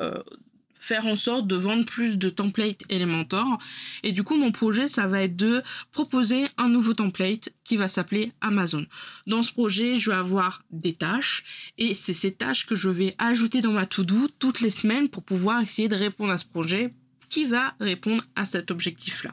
faire 0.82 1.06
en 1.06 1.14
sorte 1.14 1.46
de 1.46 1.54
vendre 1.54 1.84
plus 1.84 2.18
de 2.18 2.28
templates 2.28 2.82
Elementor. 2.88 3.58
Et 4.02 4.10
du 4.10 4.24
coup, 4.24 4.36
mon 4.36 4.50
projet, 4.50 4.88
ça 4.88 5.06
va 5.06 5.22
être 5.22 5.36
de 5.36 5.62
proposer 5.92 6.48
un 6.58 6.68
nouveau 6.68 6.92
template 6.92 7.50
qui 7.62 7.76
va 7.76 7.86
s'appeler 7.86 8.32
Amazon. 8.40 8.84
Dans 9.28 9.44
ce 9.44 9.52
projet, 9.52 9.94
je 9.94 10.10
vais 10.10 10.16
avoir 10.16 10.64
des 10.72 10.94
tâches 10.94 11.44
et 11.78 11.94
c'est 11.94 12.12
ces 12.12 12.32
tâches 12.32 12.66
que 12.66 12.74
je 12.74 12.88
vais 12.88 13.14
ajouter 13.18 13.60
dans 13.60 13.70
ma 13.70 13.86
to-do 13.86 14.28
toutes 14.40 14.60
les 14.60 14.70
semaines 14.70 15.08
pour 15.08 15.22
pouvoir 15.22 15.62
essayer 15.62 15.86
de 15.86 15.94
répondre 15.94 16.32
à 16.32 16.38
ce 16.38 16.46
projet 16.46 16.92
qui 17.28 17.44
va 17.44 17.74
répondre 17.78 18.24
à 18.34 18.44
cet 18.44 18.72
objectif-là. 18.72 19.32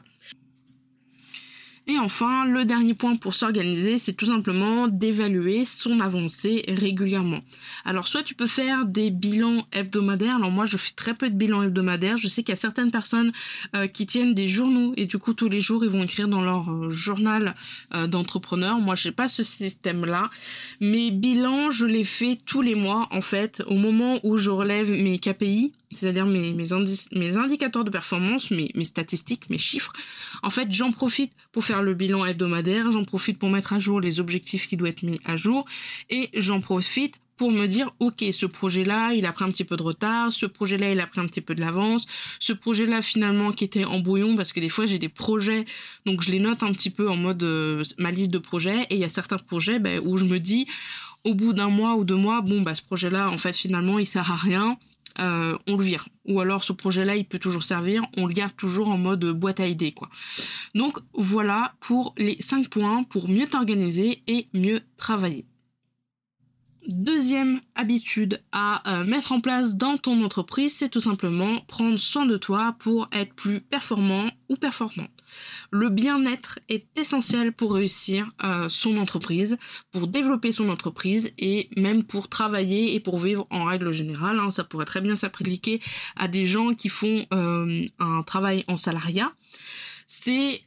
Et 1.90 1.98
enfin, 1.98 2.44
le 2.44 2.64
dernier 2.64 2.94
point 2.94 3.16
pour 3.16 3.34
s'organiser, 3.34 3.98
c'est 3.98 4.12
tout 4.12 4.26
simplement 4.26 4.86
d'évaluer 4.86 5.64
son 5.64 5.98
avancée 5.98 6.62
régulièrement. 6.68 7.40
Alors 7.84 8.06
soit 8.06 8.22
tu 8.22 8.36
peux 8.36 8.46
faire 8.46 8.84
des 8.86 9.10
bilans 9.10 9.66
hebdomadaires, 9.72 10.36
alors 10.36 10.52
moi 10.52 10.66
je 10.66 10.76
fais 10.76 10.92
très 10.92 11.14
peu 11.14 11.28
de 11.28 11.34
bilans 11.34 11.64
hebdomadaires, 11.64 12.16
je 12.16 12.28
sais 12.28 12.44
qu'il 12.44 12.52
y 12.52 12.52
a 12.52 12.56
certaines 12.56 12.92
personnes 12.92 13.32
euh, 13.74 13.88
qui 13.88 14.06
tiennent 14.06 14.34
des 14.34 14.46
journaux 14.46 14.92
et 14.96 15.06
du 15.06 15.18
coup 15.18 15.34
tous 15.34 15.48
les 15.48 15.60
jours 15.60 15.82
ils 15.82 15.90
vont 15.90 16.04
écrire 16.04 16.28
dans 16.28 16.42
leur 16.42 16.70
euh, 16.70 16.90
journal 16.90 17.56
euh, 17.92 18.06
d'entrepreneur. 18.06 18.78
Moi 18.78 18.94
j'ai 18.94 19.10
pas 19.10 19.26
ce 19.26 19.42
système-là. 19.42 20.30
Mes 20.80 21.10
bilans, 21.10 21.72
je 21.72 21.86
les 21.86 22.04
fais 22.04 22.38
tous 22.46 22.62
les 22.62 22.76
mois 22.76 23.08
en 23.10 23.20
fait, 23.20 23.64
au 23.66 23.74
moment 23.74 24.20
où 24.22 24.36
je 24.36 24.50
relève 24.50 24.92
mes 24.92 25.18
KPI, 25.18 25.72
c'est-à-dire 25.92 26.26
mes, 26.26 26.52
mes, 26.52 27.36
indicateurs 27.36 27.84
de 27.84 27.90
performance, 27.90 28.50
mes, 28.50 28.70
mes 28.74 28.84
statistiques, 28.84 29.50
mes 29.50 29.58
chiffres. 29.58 29.92
En 30.42 30.50
fait, 30.50 30.70
j'en 30.70 30.92
profite 30.92 31.32
pour 31.52 31.64
faire 31.64 31.82
le 31.82 31.94
bilan 31.94 32.24
hebdomadaire, 32.24 32.90
j'en 32.90 33.04
profite 33.04 33.38
pour 33.38 33.50
mettre 33.50 33.72
à 33.72 33.78
jour 33.78 34.00
les 34.00 34.20
objectifs 34.20 34.68
qui 34.68 34.76
doivent 34.76 34.92
être 34.92 35.02
mis 35.02 35.20
à 35.24 35.36
jour, 35.36 35.64
et 36.08 36.30
j'en 36.34 36.60
profite 36.60 37.16
pour 37.40 37.50
me 37.50 37.66
dire, 37.66 37.90
ok, 38.00 38.22
ce 38.32 38.44
projet-là, 38.44 39.14
il 39.14 39.24
a 39.24 39.32
pris 39.32 39.46
un 39.46 39.50
petit 39.50 39.64
peu 39.64 39.78
de 39.78 39.82
retard, 39.82 40.30
ce 40.30 40.44
projet-là, 40.44 40.92
il 40.92 41.00
a 41.00 41.06
pris 41.06 41.20
un 41.22 41.26
petit 41.26 41.40
peu 41.40 41.54
de 41.54 41.60
l'avance, 41.62 42.06
ce 42.38 42.52
projet-là, 42.52 43.00
finalement, 43.00 43.50
qui 43.52 43.64
était 43.64 43.86
en 43.86 43.98
brouillon, 44.00 44.36
parce 44.36 44.52
que 44.52 44.60
des 44.60 44.68
fois, 44.68 44.84
j'ai 44.84 44.98
des 44.98 45.08
projets, 45.08 45.64
donc 46.04 46.20
je 46.20 46.30
les 46.30 46.38
note 46.38 46.62
un 46.62 46.70
petit 46.74 46.90
peu 46.90 47.08
en 47.08 47.16
mode 47.16 47.42
euh, 47.42 47.82
ma 47.96 48.10
liste 48.10 48.30
de 48.30 48.36
projets, 48.36 48.82
et 48.90 48.96
il 48.96 48.98
y 48.98 49.04
a 49.04 49.08
certains 49.08 49.38
projets 49.38 49.78
ben, 49.78 50.02
où 50.04 50.18
je 50.18 50.26
me 50.26 50.38
dis, 50.38 50.66
au 51.24 51.32
bout 51.32 51.54
d'un 51.54 51.70
mois 51.70 51.94
ou 51.94 52.04
deux 52.04 52.14
mois, 52.14 52.42
bon, 52.42 52.60
bah, 52.60 52.74
ce 52.74 52.82
projet-là, 52.82 53.30
en 53.30 53.38
fait, 53.38 53.56
finalement, 53.56 53.98
il 53.98 54.06
sert 54.06 54.30
à 54.30 54.36
rien, 54.36 54.76
euh, 55.18 55.56
on 55.66 55.76
le 55.76 55.84
vire. 55.84 56.08
Ou 56.26 56.40
alors 56.40 56.64
ce 56.64 56.72
projet-là, 56.72 57.16
il 57.16 57.24
peut 57.24 57.38
toujours 57.38 57.62
servir, 57.62 58.04
on 58.16 58.26
le 58.26 58.34
garde 58.34 58.54
toujours 58.56 58.88
en 58.88 58.98
mode 58.98 59.24
boîte 59.24 59.60
à 59.60 59.66
idées, 59.66 59.92
quoi. 59.92 60.08
Donc 60.74 60.98
voilà 61.14 61.74
pour 61.80 62.14
les 62.18 62.36
5 62.40 62.68
points 62.68 63.02
pour 63.04 63.28
mieux 63.28 63.46
t'organiser 63.46 64.22
et 64.26 64.46
mieux 64.54 64.80
travailler. 64.96 65.46
Deuxième 66.88 67.60
habitude 67.74 68.42
à 68.52 69.00
euh, 69.00 69.04
mettre 69.04 69.32
en 69.32 69.40
place 69.40 69.76
dans 69.76 69.96
ton 69.96 70.24
entreprise, 70.24 70.74
c'est 70.74 70.88
tout 70.88 71.00
simplement 71.00 71.60
prendre 71.68 71.98
soin 71.98 72.24
de 72.24 72.36
toi 72.36 72.74
pour 72.78 73.08
être 73.12 73.34
plus 73.34 73.60
performant 73.60 74.26
ou 74.48 74.56
performante. 74.56 75.10
Le 75.70 75.88
bien-être 75.88 76.58
est 76.68 76.86
essentiel 76.98 77.52
pour 77.52 77.74
réussir 77.74 78.30
euh, 78.42 78.68
son 78.68 78.98
entreprise, 78.98 79.58
pour 79.92 80.06
développer 80.08 80.52
son 80.52 80.68
entreprise 80.68 81.32
et 81.38 81.68
même 81.76 82.04
pour 82.04 82.28
travailler 82.28 82.94
et 82.94 83.00
pour 83.00 83.18
vivre 83.18 83.46
en 83.50 83.64
règle 83.64 83.92
générale. 83.92 84.38
Hein. 84.38 84.50
ça 84.50 84.64
pourrait 84.64 84.84
très 84.84 85.00
bien 85.00 85.16
s'appliquer 85.16 85.80
à 86.16 86.28
des 86.28 86.46
gens 86.46 86.74
qui 86.74 86.88
font 86.88 87.26
euh, 87.32 87.84
un 87.98 88.22
travail 88.22 88.64
en 88.68 88.76
salariat. 88.76 89.32
C'est 90.06 90.62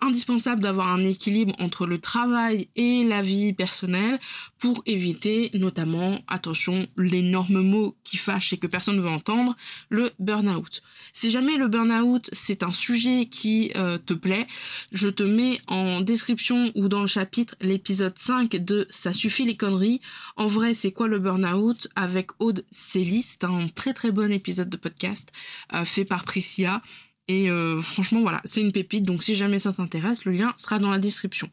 indispensable 0.00 0.62
d'avoir 0.62 0.88
un 0.88 1.00
équilibre 1.00 1.54
entre 1.58 1.86
le 1.86 1.98
travail 1.98 2.68
et 2.76 3.04
la 3.04 3.22
vie 3.22 3.52
personnelle 3.52 4.18
pour 4.58 4.82
éviter 4.86 5.50
notamment, 5.54 6.18
attention, 6.28 6.86
l'énorme 6.96 7.60
mot 7.62 7.96
qui 8.04 8.16
fâche 8.16 8.52
et 8.52 8.58
que 8.58 8.66
personne 8.66 8.96
ne 8.96 9.00
veut 9.00 9.08
entendre, 9.08 9.56
le 9.88 10.10
burn-out. 10.18 10.82
Si 11.12 11.30
jamais 11.30 11.56
le 11.56 11.68
burn-out 11.68 12.28
c'est 12.32 12.62
un 12.62 12.70
sujet 12.70 13.26
qui 13.26 13.72
euh, 13.76 13.98
te 13.98 14.14
plaît, 14.14 14.46
je 14.92 15.08
te 15.08 15.22
mets 15.22 15.60
en 15.66 16.00
description 16.00 16.70
ou 16.74 16.88
dans 16.88 17.00
le 17.00 17.06
chapitre 17.06 17.54
l'épisode 17.60 18.18
5 18.18 18.56
de 18.56 18.86
Ça 18.90 19.12
suffit 19.12 19.44
les 19.44 19.56
conneries. 19.56 20.00
En 20.36 20.46
vrai, 20.46 20.74
c'est 20.74 20.92
quoi 20.92 21.08
le 21.08 21.18
burn-out? 21.18 21.88
Avec 21.96 22.30
Aude 22.38 22.64
Célie, 22.70 23.22
c'est 23.22 23.44
un 23.44 23.68
très 23.68 23.94
très 23.94 24.10
bon 24.10 24.30
épisode 24.30 24.68
de 24.68 24.76
podcast 24.76 25.32
euh, 25.74 25.84
fait 25.84 26.04
par 26.04 26.24
Priscilla 26.24 26.82
et 27.28 27.50
euh, 27.50 27.82
franchement, 27.82 28.20
voilà, 28.20 28.40
c'est 28.44 28.60
une 28.60 28.72
pépite. 28.72 29.04
Donc 29.04 29.22
si 29.22 29.34
jamais 29.34 29.58
ça 29.58 29.72
t'intéresse, 29.72 30.24
le 30.24 30.32
lien 30.32 30.52
sera 30.56 30.78
dans 30.78 30.90
la 30.90 30.98
description. 30.98 31.50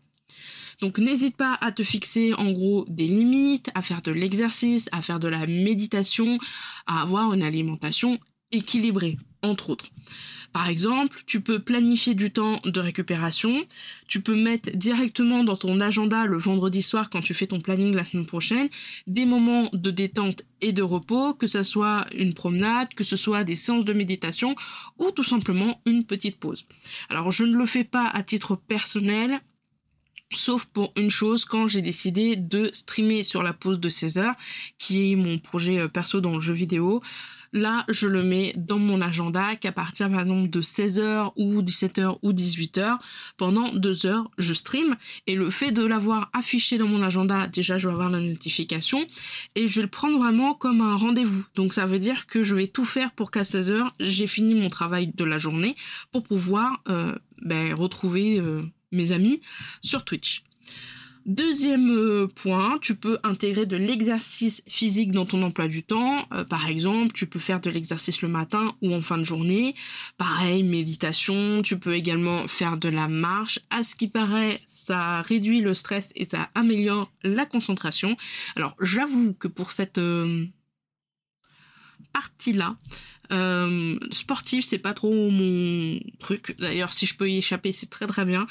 Donc 0.81 0.97
n'hésite 0.97 1.37
pas 1.37 1.57
à 1.61 1.71
te 1.71 1.83
fixer 1.83 2.33
en 2.33 2.51
gros 2.51 2.85
des 2.89 3.07
limites, 3.07 3.69
à 3.75 3.81
faire 3.81 4.01
de 4.01 4.11
l'exercice, 4.11 4.89
à 4.91 5.01
faire 5.01 5.19
de 5.19 5.27
la 5.27 5.45
méditation, 5.45 6.37
à 6.87 7.01
avoir 7.01 7.33
une 7.33 7.43
alimentation 7.43 8.19
équilibrée, 8.51 9.17
entre 9.41 9.71
autres. 9.71 9.89
Par 10.53 10.69
exemple, 10.69 11.23
tu 11.25 11.41
peux 11.41 11.57
planifier 11.57 12.13
du 12.13 12.31
temps 12.31 12.59
de 12.63 12.79
récupération, 12.79 13.65
tu 14.07 14.21
peux 14.21 14.35
mettre 14.35 14.69
directement 14.75 15.43
dans 15.43 15.57
ton 15.57 15.81
agenda 15.81 16.25
le 16.25 16.37
vendredi 16.37 16.83
soir 16.83 17.09
quand 17.09 17.21
tu 17.21 17.33
fais 17.33 17.47
ton 17.47 17.59
planning 17.59 17.95
la 17.95 18.05
semaine 18.05 18.27
prochaine 18.27 18.69
des 19.07 19.25
moments 19.25 19.69
de 19.73 19.89
détente 19.89 20.43
et 20.61 20.71
de 20.71 20.83
repos, 20.83 21.33
que 21.33 21.47
ce 21.47 21.63
soit 21.63 22.05
une 22.15 22.35
promenade, 22.35 22.93
que 22.93 23.03
ce 23.03 23.17
soit 23.17 23.43
des 23.43 23.55
séances 23.55 23.83
de 23.83 23.93
méditation 23.93 24.55
ou 24.99 25.09
tout 25.09 25.23
simplement 25.23 25.81
une 25.87 26.05
petite 26.05 26.37
pause. 26.37 26.65
Alors 27.09 27.31
je 27.31 27.43
ne 27.43 27.57
le 27.57 27.65
fais 27.65 27.83
pas 27.83 28.07
à 28.07 28.21
titre 28.21 28.55
personnel, 28.55 29.41
Sauf 30.35 30.65
pour 30.65 30.91
une 30.97 31.11
chose, 31.11 31.45
quand 31.45 31.67
j'ai 31.67 31.83
décidé 31.83 32.35
de 32.35 32.71
streamer 32.73 33.23
sur 33.23 33.43
la 33.43 33.53
pause 33.53 33.79
de 33.79 33.89
16 33.89 34.17
heures, 34.17 34.35
qui 34.79 35.11
est 35.11 35.15
mon 35.15 35.37
projet 35.37 35.79
euh, 35.79 35.87
perso 35.87 36.21
dans 36.21 36.33
le 36.33 36.39
jeu 36.39 36.53
vidéo, 36.53 37.03
Là, 37.53 37.85
je 37.87 38.07
le 38.07 38.23
mets 38.23 38.53
dans 38.57 38.79
mon 38.79 38.99
agenda 38.99 39.55
qu'à 39.55 39.71
partir 39.71 40.09
par 40.09 40.21
exemple 40.21 40.49
de 40.49 40.61
16h 40.61 41.33
ou 41.35 41.61
17h 41.61 42.17
ou 42.23 42.33
18h, 42.33 42.97
pendant 43.37 43.71
deux 43.73 44.07
heures, 44.07 44.29
je 44.39 44.53
stream. 44.53 44.95
Et 45.27 45.35
le 45.35 45.51
fait 45.51 45.71
de 45.71 45.85
l'avoir 45.85 46.31
affiché 46.33 46.79
dans 46.79 46.87
mon 46.87 47.03
agenda, 47.03 47.47
déjà 47.47 47.77
je 47.77 47.87
vais 47.87 47.93
avoir 47.93 48.09
la 48.09 48.19
notification 48.19 49.05
et 49.55 49.67
je 49.67 49.75
vais 49.75 49.81
le 49.83 49.87
prendre 49.87 50.17
vraiment 50.17 50.55
comme 50.55 50.81
un 50.81 50.95
rendez-vous. 50.95 51.45
Donc 51.53 51.73
ça 51.73 51.85
veut 51.85 51.99
dire 51.99 52.25
que 52.25 52.41
je 52.41 52.55
vais 52.55 52.67
tout 52.67 52.85
faire 52.85 53.11
pour 53.11 53.29
qu'à 53.29 53.43
16h, 53.43 53.87
j'ai 53.99 54.27
fini 54.27 54.55
mon 54.55 54.69
travail 54.69 55.11
de 55.13 55.23
la 55.23 55.37
journée 55.37 55.75
pour 56.11 56.23
pouvoir 56.23 56.81
euh, 56.89 57.13
ben, 57.43 57.73
retrouver 57.75 58.39
euh, 58.39 58.63
mes 58.91 59.11
amis 59.11 59.41
sur 59.81 60.03
Twitch. 60.03 60.43
Deuxième 61.25 61.89
euh, 61.89 62.27
point, 62.27 62.77
tu 62.81 62.95
peux 62.95 63.17
intégrer 63.23 63.65
de 63.65 63.77
l'exercice 63.77 64.61
physique 64.67 65.11
dans 65.13 65.25
ton 65.25 65.41
emploi 65.41 65.69
du 65.69 65.81
temps. 65.81 66.27
Euh, 66.33 66.43
par 66.43 66.67
exemple, 66.67 67.13
tu 67.13 67.27
peux 67.27 67.39
faire 67.39 67.61
de 67.61 67.69
l'exercice 67.69 68.21
le 68.21 68.27
matin 68.27 68.75
ou 68.81 68.93
en 68.93 69.01
fin 69.01 69.17
de 69.17 69.23
journée. 69.23 69.73
Pareil, 70.17 70.63
méditation. 70.63 71.61
Tu 71.61 71.79
peux 71.79 71.95
également 71.95 72.49
faire 72.49 72.77
de 72.77 72.89
la 72.89 73.07
marche. 73.07 73.59
À 73.69 73.83
ce 73.83 73.95
qui 73.95 74.09
paraît, 74.09 74.59
ça 74.67 75.21
réduit 75.21 75.61
le 75.61 75.73
stress 75.73 76.11
et 76.17 76.25
ça 76.25 76.49
améliore 76.55 77.09
la 77.23 77.45
concentration. 77.45 78.17
Alors, 78.57 78.75
j'avoue 78.81 79.33
que 79.33 79.47
pour 79.47 79.71
cette 79.71 79.99
euh, 79.99 80.45
partie-là, 82.13 82.77
euh, 83.31 83.97
sportif, 84.11 84.63
c'est 84.63 84.77
pas 84.77 84.93
trop 84.93 85.29
mon 85.29 85.99
truc. 86.19 86.55
D'ailleurs, 86.59 86.93
si 86.93 87.05
je 87.05 87.15
peux 87.15 87.29
y 87.29 87.37
échapper, 87.37 87.71
c'est 87.71 87.89
très 87.89 88.07
très 88.07 88.25
bien. 88.25 88.47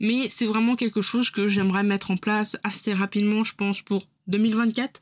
Mais 0.00 0.28
c'est 0.28 0.46
vraiment 0.46 0.76
quelque 0.76 1.02
chose 1.02 1.30
que 1.30 1.48
j'aimerais 1.48 1.82
mettre 1.82 2.10
en 2.10 2.16
place 2.16 2.58
assez 2.62 2.92
rapidement, 2.92 3.44
je 3.44 3.54
pense, 3.54 3.80
pour 3.80 4.06
2024. 4.26 5.00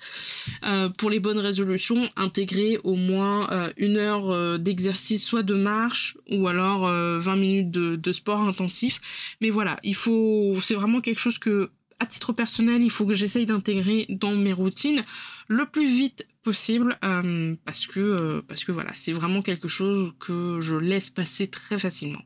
Euh, 0.65 0.89
pour 0.89 1.11
les 1.11 1.21
bonnes 1.21 1.39
résolutions, 1.39 2.09
intégrer 2.17 2.79
au 2.85 2.97
moins 2.97 3.51
euh, 3.51 3.73
une 3.77 3.97
heure 3.97 4.31
euh, 4.31 4.59
d'exercice, 4.59 5.25
soit 5.25 5.43
de 5.43 5.55
marche 5.55 6.17
ou 6.31 6.49
alors 6.49 6.83
20 6.83 7.37
minutes 7.37 7.71
de, 7.71 7.97
de 7.97 8.13
sport 8.13 8.41
intensif. 8.41 9.01
Mais 9.41 9.51
voilà, 9.51 9.79
il 9.83 9.95
faut, 9.95 10.57
c'est 10.63 10.75
vraiment 10.75 11.01
quelque 11.01 11.21
chose 11.21 11.39
que 11.39 11.71
à 12.01 12.07
titre 12.07 12.33
personnel, 12.33 12.83
il 12.83 12.91
faut 12.91 13.07
que 13.07 13.15
j'essaye 13.15 13.47
d'intégrer 13.47 14.07
dans 14.09 14.33
mes 14.33 14.53
routines 14.53 15.05
le 15.47 15.67
plus 15.67 15.87
vite 15.87 16.27
possible 16.43 16.99
euh, 17.05 17.55
parce 17.65 17.87
que 17.87 18.01
euh, 18.01 18.43
parce 18.47 18.65
que 18.65 18.73
voilà, 18.73 18.91
c'est 18.95 19.13
vraiment 19.13 19.43
quelque 19.43 19.69
chose 19.69 20.13
que 20.21 20.61
je 20.61 20.75
laisse 20.75 21.11
passer 21.11 21.49
très 21.49 21.79
facilement. 21.79 22.23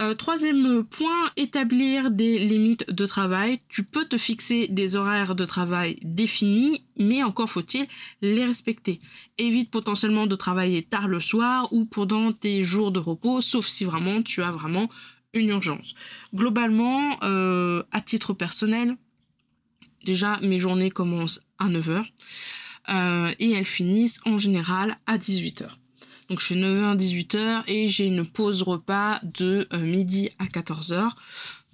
Euh, 0.00 0.14
troisième 0.14 0.84
point, 0.84 1.30
établir 1.36 2.10
des 2.10 2.38
limites 2.38 2.90
de 2.90 3.04
travail. 3.04 3.58
Tu 3.68 3.84
peux 3.84 4.06
te 4.06 4.16
fixer 4.16 4.66
des 4.68 4.96
horaires 4.96 5.34
de 5.34 5.44
travail 5.44 5.98
définis, 6.02 6.86
mais 6.98 7.22
encore 7.22 7.50
faut-il 7.50 7.86
les 8.22 8.44
respecter. 8.44 9.00
Évite 9.36 9.70
potentiellement 9.70 10.26
de 10.26 10.34
travailler 10.34 10.82
tard 10.82 11.08
le 11.08 11.20
soir 11.20 11.70
ou 11.72 11.84
pendant 11.84 12.32
tes 12.32 12.64
jours 12.64 12.90
de 12.90 12.98
repos, 12.98 13.42
sauf 13.42 13.66
si 13.66 13.84
vraiment 13.84 14.22
tu 14.22 14.42
as 14.42 14.50
vraiment 14.50 14.88
une 15.34 15.50
urgence. 15.50 15.94
Globalement, 16.34 17.18
à 17.20 18.00
titre 18.00 18.32
personnel, 18.32 18.96
déjà 20.04 20.40
mes 20.40 20.58
journées 20.58 20.90
commencent 20.90 21.42
à 21.58 21.68
9h 21.68 22.06
euh, 22.88 23.32
et 23.38 23.52
elles 23.52 23.64
finissent 23.64 24.20
en 24.26 24.38
général 24.38 24.98
à 25.06 25.18
18h. 25.18 25.66
Donc 26.28 26.40
je 26.40 26.46
fais 26.46 26.54
9h 26.54 26.96
18h 26.96 27.62
et 27.66 27.88
j'ai 27.88 28.06
une 28.06 28.26
pause 28.26 28.62
repas 28.62 29.20
de 29.22 29.68
euh, 29.72 29.78
midi 29.78 30.30
à 30.38 30.44
14h. 30.44 31.10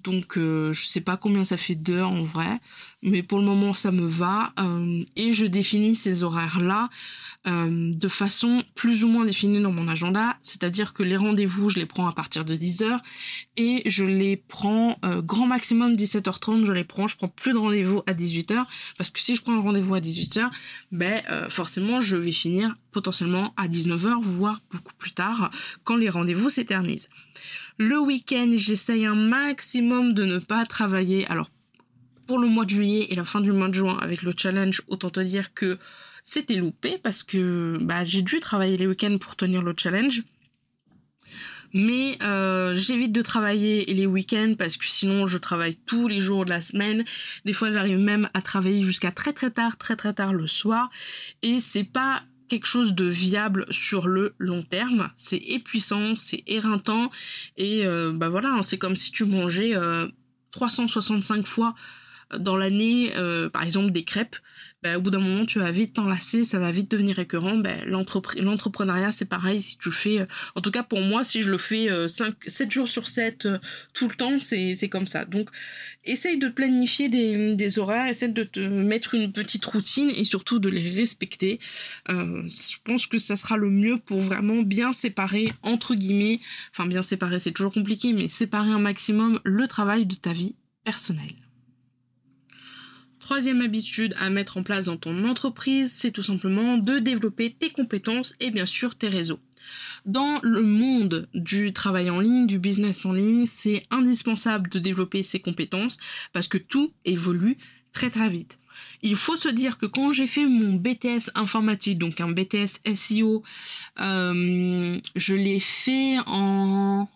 Donc 0.05 0.35
je 0.37 0.81
sais 0.87 1.01
pas 1.01 1.17
combien 1.17 1.43
ça 1.43 1.57
fait 1.57 1.75
d'heures 1.75 2.13
en 2.13 2.23
vrai, 2.23 2.61
mais 3.03 3.23
pour 3.23 3.39
le 3.41 3.45
moment 3.45 3.75
ça 3.75 3.91
me 3.91 4.07
va 4.07 4.55
et 5.17 5.33
je 5.33 5.45
définis 5.45 5.97
ces 5.97 6.23
horaires 6.23 6.61
là 6.61 6.89
euh, 7.49 7.95
de 7.95 8.09
façon 8.09 8.63
plus 8.75 9.05
ou 9.05 9.09
moins 9.09 9.25
définie 9.25 9.61
dans 9.61 9.73
mon 9.73 9.89
agenda, 9.89 10.37
c'est-à-dire 10.43 10.93
que 10.93 11.03
les 11.03 11.17
rendez-vous, 11.17 11.71
je 11.71 11.79
les 11.79 11.87
prends 11.87 12.07
à 12.07 12.13
partir 12.13 12.45
de 12.45 12.55
10h 12.55 13.01
et 13.57 13.83
je 13.87 14.05
les 14.05 14.37
prends 14.37 14.99
euh, 15.05 15.23
grand 15.23 15.47
maximum 15.47 15.95
17h30, 15.95 16.67
je 16.67 16.73
les 16.73 16.85
prends, 16.85 17.07
je 17.07 17.17
prends 17.17 17.29
plus 17.29 17.53
de 17.53 17.59
rendez-vous 17.59 18.03
à 18.07 18.13
18h 18.13 18.65
parce 18.99 19.11
que 19.11 19.21
si 19.21 19.35
je 19.35 19.43
prends 19.43 19.55
un 19.55 19.61
rendez-vous 19.61 19.95
à 19.95 20.01
18h, 20.01 20.51
ben 20.93 21.23
euh, 21.31 21.49
forcément 21.49 22.01
je 22.01 22.17
vais 22.17 22.33
finir 22.33 22.77
potentiellement 22.93 23.55
à 23.57 23.67
19h 23.67 24.21
voire 24.21 24.61
beaucoup 24.71 24.95
plus 24.99 25.13
tard 25.13 25.51
quand 25.85 25.97
les 25.97 26.11
rendez-vous 26.11 26.51
s'éternisent. 26.51 27.09
Le 27.79 27.99
week-end, 27.99 28.53
j'essaye 28.57 29.07
un 29.07 29.15
maximum 29.15 30.13
de 30.13 30.25
ne 30.25 30.39
pas 30.39 30.67
travailler. 30.67 31.27
Alors 31.29 31.51
pour 32.27 32.39
le 32.39 32.47
mois 32.47 32.67
de 32.67 32.71
juillet 32.71 33.07
et 33.09 33.15
la 33.15 33.25
fin 33.25 33.41
du 33.41 33.53
mois 33.53 33.69
de 33.69 33.75
juin 33.75 33.97
avec 34.03 34.23
le 34.23 34.33
challenge, 34.37 34.83
autant 34.89 35.09
te 35.09 35.21
dire 35.21 35.55
que 35.55 35.79
c'était 36.29 36.57
loupé 36.57 36.99
parce 36.99 37.23
que 37.23 37.79
bah, 37.81 38.05
j'ai 38.05 38.21
dû 38.21 38.39
travailler 38.39 38.77
les 38.77 38.87
week-ends 38.87 39.17
pour 39.17 39.35
tenir 39.35 39.63
le 39.63 39.73
challenge. 39.75 40.25
Mais 41.73 42.19
euh, 42.23 42.77
j'évite 42.77 43.13
de 43.13 43.23
travailler 43.23 43.87
les 43.87 44.05
week-ends 44.05 44.55
parce 44.59 44.77
que 44.77 44.85
sinon 44.85 45.27
je 45.27 45.39
travaille 45.39 45.77
tous 45.87 46.07
les 46.07 46.21
jours 46.21 46.45
de 46.45 46.51
la 46.51 46.61
semaine. 46.61 47.07
Des 47.47 47.55
fois 47.55 47.73
j'arrive 47.73 47.97
même 47.97 48.29
à 48.35 48.43
travailler 48.43 48.83
jusqu'à 48.83 49.11
très 49.11 49.33
très 49.33 49.51
tard, 49.51 49.79
très 49.79 49.97
très 49.97 50.13
tard 50.13 50.35
le 50.35 50.47
soir. 50.47 50.91
Et 51.41 51.61
c'est 51.61 51.85
pas 51.85 52.23
quelque 52.51 52.67
chose 52.67 52.95
de 52.95 53.07
viable 53.07 53.65
sur 53.71 54.07
le 54.07 54.35
long 54.37 54.63
terme. 54.63 55.11
C'est 55.17 55.39
épuisant, 55.39 56.15
c'est 56.15 56.43
éreintant. 56.47 57.11
Et 57.57 57.87
euh, 57.87 58.13
bah 58.13 58.29
voilà, 58.29 58.51
hein, 58.51 58.63
c'est 58.63 58.79
comme 58.79 58.97
si 58.97 59.13
tu 59.13 59.25
mangeais 59.25 59.73
365 60.51 61.39
euh, 61.39 61.43
fois 61.43 61.75
dans 62.39 62.59
l'année, 62.59 63.11
par 63.51 63.63
exemple, 63.63 63.91
des 63.93 64.05
crêpes, 64.05 64.37
bah, 64.83 64.97
au 64.97 65.01
bout 65.01 65.11
d'un 65.11 65.19
moment, 65.19 65.45
tu 65.45 65.59
vas 65.59 65.73
vite 65.73 65.95
t'enlacer, 65.95 66.45
ça 66.45 66.61
va 66.61 66.71
vite 66.71 66.89
devenir 66.89 67.17
récurrent. 67.17 67.57
Bah, 67.57 67.71
L'entrepreneuriat, 67.87 69.11
c'est 69.11 69.25
pareil, 69.25 69.61
si 69.61 69.77
tu 69.77 69.89
le 69.89 69.95
fais, 69.95 70.21
euh, 70.21 70.27
en 70.55 70.61
tout 70.61 70.71
cas 70.71 70.85
pour 70.85 71.01
moi, 71.01 71.25
si 71.25 71.43
je 71.43 71.51
le 71.51 71.59
fais 71.59 71.89
5, 72.09 72.29
euh, 72.29 72.35
7 72.47 72.71
jours 72.71 72.89
sur 72.89 73.09
7, 73.09 73.49
tout 73.93 74.09
le 74.09 74.15
temps, 74.15 74.39
c'est 74.39 74.89
comme 74.89 75.09
ça. 75.09 75.25
Donc, 75.25 75.51
essaye 76.05 76.39
de 76.39 76.49
planifier 76.49 77.09
des, 77.09 77.79
horaires, 77.81 78.07
essaye 78.07 78.33
de 78.33 78.45
te 78.45 78.61
mettre 78.61 79.15
une 79.15 79.33
petite 79.33 79.65
routine 79.65 80.11
et 80.11 80.25
surtout 80.25 80.61
de 80.61 80.69
les 80.69 80.89
respecter. 80.91 81.59
je 82.09 82.77
pense 82.85 83.07
que 83.07 83.19
ça 83.19 83.35
sera 83.35 83.57
le 83.57 83.71
mieux 83.71 83.99
pour 83.99 84.21
vraiment 84.21 84.63
bien 84.63 84.93
séparer, 84.93 85.53
entre 85.63 85.97
guillemets, 85.97 86.41
enfin 86.73 86.87
bien 86.87 87.03
séparer, 87.03 87.41
c'est 87.41 87.53
toujours 87.53 87.73
compliqué, 87.73 88.13
mais 88.13 88.29
séparer 88.29 88.71
un 88.71 88.79
maximum 88.79 89.41
le 89.45 89.67
travail 89.67 90.07
de 90.07 90.15
ta 90.15 90.33
vie 90.33 90.55
personnelle. 90.85 91.48
Troisième 93.29 93.61
habitude 93.61 94.17
à 94.19 94.31
mettre 94.31 94.57
en 94.57 94.63
place 94.63 94.87
dans 94.87 94.97
ton 94.97 95.29
entreprise, 95.29 95.93
c'est 95.93 96.13
tout 96.13 96.23
simplement 96.23 96.79
de 96.79 96.99
développer 96.99 97.53
tes 97.53 97.69
compétences 97.69 98.35
et 98.41 98.51
bien 98.51 98.65
sûr 98.65 98.95
tes 98.95 99.09
réseaux. 99.09 99.39
Dans 100.07 100.41
le 100.43 100.63
monde 100.63 101.29
du 101.35 101.75
travail 101.75 102.09
en 102.09 102.21
ligne, 102.21 102.47
du 102.47 102.59
business 102.59 103.05
en 103.05 103.13
ligne, 103.13 103.45
c'est 103.45 103.83
indispensable 103.91 104.71
de 104.71 104.79
développer 104.79 105.23
ses 105.23 105.41
compétences 105.41 105.99
parce 106.33 106.49
que 106.49 106.57
tout 106.57 106.95
évolue 107.05 107.59
très 107.93 108.09
très 108.09 108.31
vite. 108.31 108.59
Il 109.03 109.17
faut 109.17 109.37
se 109.37 109.51
dire 109.51 109.77
que 109.77 109.85
quand 109.85 110.11
j'ai 110.11 110.27
fait 110.27 110.47
mon 110.47 110.73
BTS 110.73 111.31
informatique, 111.35 111.99
donc 111.99 112.23
un 112.23 112.31
BTS 112.31 112.81
SEO, 112.95 113.43
euh, 114.01 114.99
je 115.17 115.35
l'ai 115.35 115.61
fait 115.61 116.17
en 116.25 117.11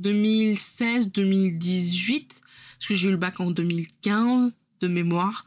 2016-2018, 0.00 2.26
parce 2.26 2.86
que 2.88 2.94
j'ai 2.94 3.08
eu 3.08 3.10
le 3.10 3.18
bac 3.18 3.38
en 3.40 3.50
2015 3.50 4.54
de 4.80 4.88
mémoire. 4.88 5.44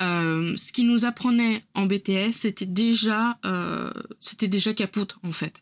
Euh, 0.00 0.56
ce 0.56 0.72
qui 0.72 0.84
nous 0.84 1.04
apprenait 1.04 1.64
en 1.74 1.86
BTS, 1.86 2.32
c'était 2.32 2.66
déjà, 2.66 3.38
euh, 3.44 3.92
c'était 4.20 4.48
déjà 4.48 4.72
capote 4.72 5.16
en 5.24 5.32
fait. 5.32 5.60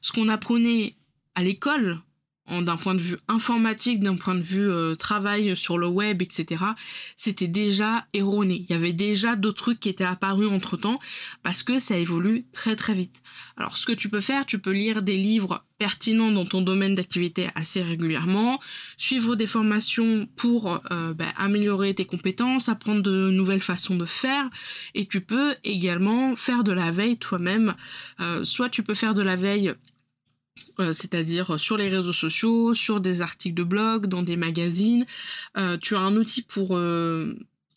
Ce 0.00 0.12
qu'on 0.12 0.28
apprenait 0.28 0.94
à 1.34 1.42
l'école, 1.42 2.00
d'un 2.48 2.76
point 2.76 2.94
de 2.94 3.00
vue 3.00 3.16
informatique, 3.28 4.00
d'un 4.00 4.16
point 4.16 4.34
de 4.34 4.42
vue 4.42 4.70
euh, 4.70 4.94
travail 4.94 5.56
sur 5.56 5.78
le 5.78 5.86
web, 5.86 6.22
etc., 6.22 6.64
c'était 7.16 7.48
déjà 7.48 8.06
erroné. 8.12 8.64
Il 8.68 8.72
y 8.72 8.76
avait 8.76 8.92
déjà 8.92 9.36
d'autres 9.36 9.62
trucs 9.62 9.80
qui 9.80 9.88
étaient 9.88 10.04
apparus 10.04 10.48
entre 10.48 10.76
temps 10.76 10.98
parce 11.42 11.62
que 11.62 11.78
ça 11.78 11.96
évolue 11.96 12.46
très 12.52 12.76
très 12.76 12.94
vite. 12.94 13.22
Alors 13.56 13.76
ce 13.76 13.86
que 13.86 13.92
tu 13.92 14.08
peux 14.08 14.20
faire, 14.20 14.46
tu 14.46 14.58
peux 14.58 14.70
lire 14.72 15.02
des 15.02 15.16
livres 15.16 15.64
pertinents 15.78 16.30
dans 16.30 16.44
ton 16.44 16.62
domaine 16.62 16.94
d'activité 16.94 17.48
assez 17.54 17.82
régulièrement, 17.82 18.60
suivre 18.96 19.36
des 19.36 19.46
formations 19.46 20.26
pour 20.36 20.80
euh, 20.90 21.14
bah, 21.14 21.26
améliorer 21.36 21.94
tes 21.94 22.04
compétences, 22.04 22.68
apprendre 22.68 23.02
de 23.02 23.30
nouvelles 23.30 23.60
façons 23.60 23.96
de 23.96 24.04
faire, 24.04 24.48
et 24.94 25.06
tu 25.06 25.20
peux 25.20 25.54
également 25.64 26.36
faire 26.36 26.64
de 26.64 26.72
la 26.72 26.90
veille 26.90 27.18
toi-même. 27.18 27.74
Euh, 28.20 28.44
soit 28.44 28.68
tu 28.68 28.82
peux 28.82 28.94
faire 28.94 29.14
de 29.14 29.22
la 29.22 29.36
veille 29.36 29.74
euh, 30.78 30.92
c'est-à-dire 30.92 31.58
sur 31.58 31.76
les 31.76 31.88
réseaux 31.88 32.12
sociaux, 32.12 32.74
sur 32.74 33.00
des 33.00 33.22
articles 33.22 33.54
de 33.54 33.64
blog, 33.64 34.06
dans 34.06 34.22
des 34.22 34.36
magazines. 34.36 35.06
Euh, 35.56 35.76
tu 35.78 35.96
as 35.96 36.00
un 36.00 36.16
outil 36.16 36.42
pour 36.42 36.76
euh, 36.76 37.34